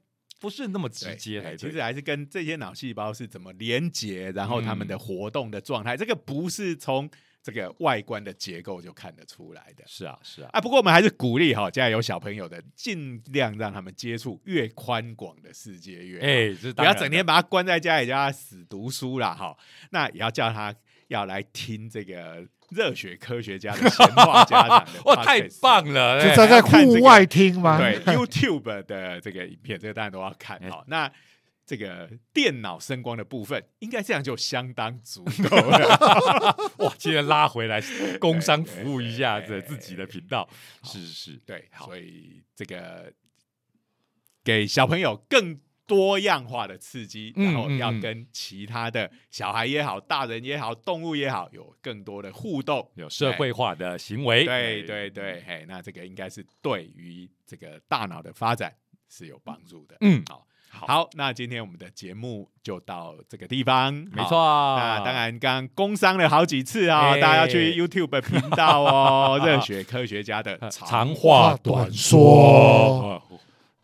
[0.42, 7.08] 不是那么直接，其实还是跟这些脑细胞是怎么连接，然后他们的活动的状态，这个不是从
[7.40, 9.84] 这个外观的结构就看得出来的。
[9.86, 10.50] 是啊，是啊。
[10.52, 19.56] 啊，不过我们还是鼓励哈，家里有小朋友的，尽量让他们接触越宽广的世界越哎，不要整天把他关在家里，叫他死读书啦哈。
[19.90, 20.74] 那也要叫他
[21.06, 22.44] 要来听这个。
[22.74, 26.20] 热血科学家的闲话家常的 哇，太棒了！
[26.22, 27.78] 就站在户外听吗？
[27.78, 30.60] 对，YouTube 的这个影片，这个大家都要看。
[30.70, 31.10] 好，那
[31.66, 36.56] 这个电脑声光的部分，应该这样就相当足够了。
[36.78, 37.82] 哇，今天拉回来
[38.18, 40.48] 工商服务一下子自己的频道，
[40.82, 43.12] 是是是，对，所以这个
[44.42, 45.60] 给小朋友更。
[45.92, 54.46] 多样化的刺激，然后要跟其他的小孩也好、大人也好、动物也好，有更多的互动，有社会化的行为。
[54.46, 58.74] 对对对，嘿，那这个应该是对于这个大脑的发展
[59.10, 59.94] 是有帮助的。
[60.00, 60.46] 嗯，好，
[60.86, 64.38] 好，那今天我们的节目就到这个地方，没错。
[64.78, 73.22] 那当然，刚工商了好几次啊，大家要去 YouTube 频道哦， 热血科学家的长话短说，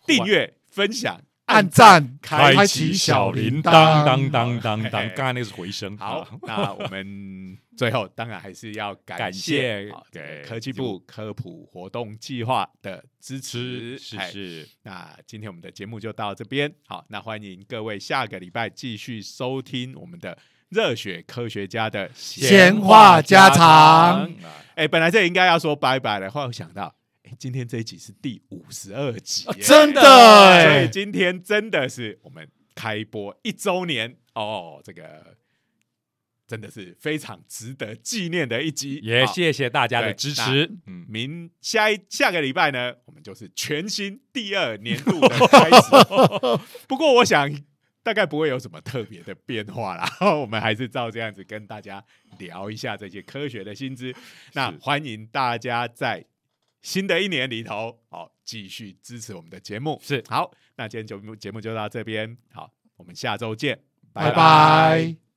[0.06, 1.20] 订阅分享。
[1.48, 3.72] 按赞，开启小铃铛，
[4.04, 5.96] 当当当当，刚刚那是回声。
[5.96, 13.98] 好，那我们最后当然还是要感谢给科技部科普活动计划的支持。
[13.98, 16.70] 是是，那今天我们的节目就到这边。
[16.86, 20.36] 好，那欢迎各位下个礼拜继续收听我们的
[20.68, 24.30] 热血科学家的闲话家常。
[24.74, 26.97] 哎，本来这应该要说拜拜的，后来想到。
[27.38, 30.02] 今天这一集是第五十二集，真的，
[30.64, 35.36] 所以今天真的是我们开播一周年哦，这个
[36.48, 40.68] 真的是非常值得纪念的一集，也谢谢大家的支持。
[40.86, 46.64] 嗯，明下一下个礼拜呢，我们就是全新第二年度的 开始。
[46.88, 47.48] 不过我想
[48.02, 50.10] 大概不会有什么特别的变化啦，
[50.40, 52.04] 我们还是照这样子跟大家
[52.38, 54.12] 聊一下这些科学的新知。
[54.54, 56.24] 那欢迎大家在。
[56.82, 60.50] 新的一年里头，好，继续支持我们的节目是好。
[60.76, 65.27] 那今天节目节目就到这边，好，我们下周见，拜拜。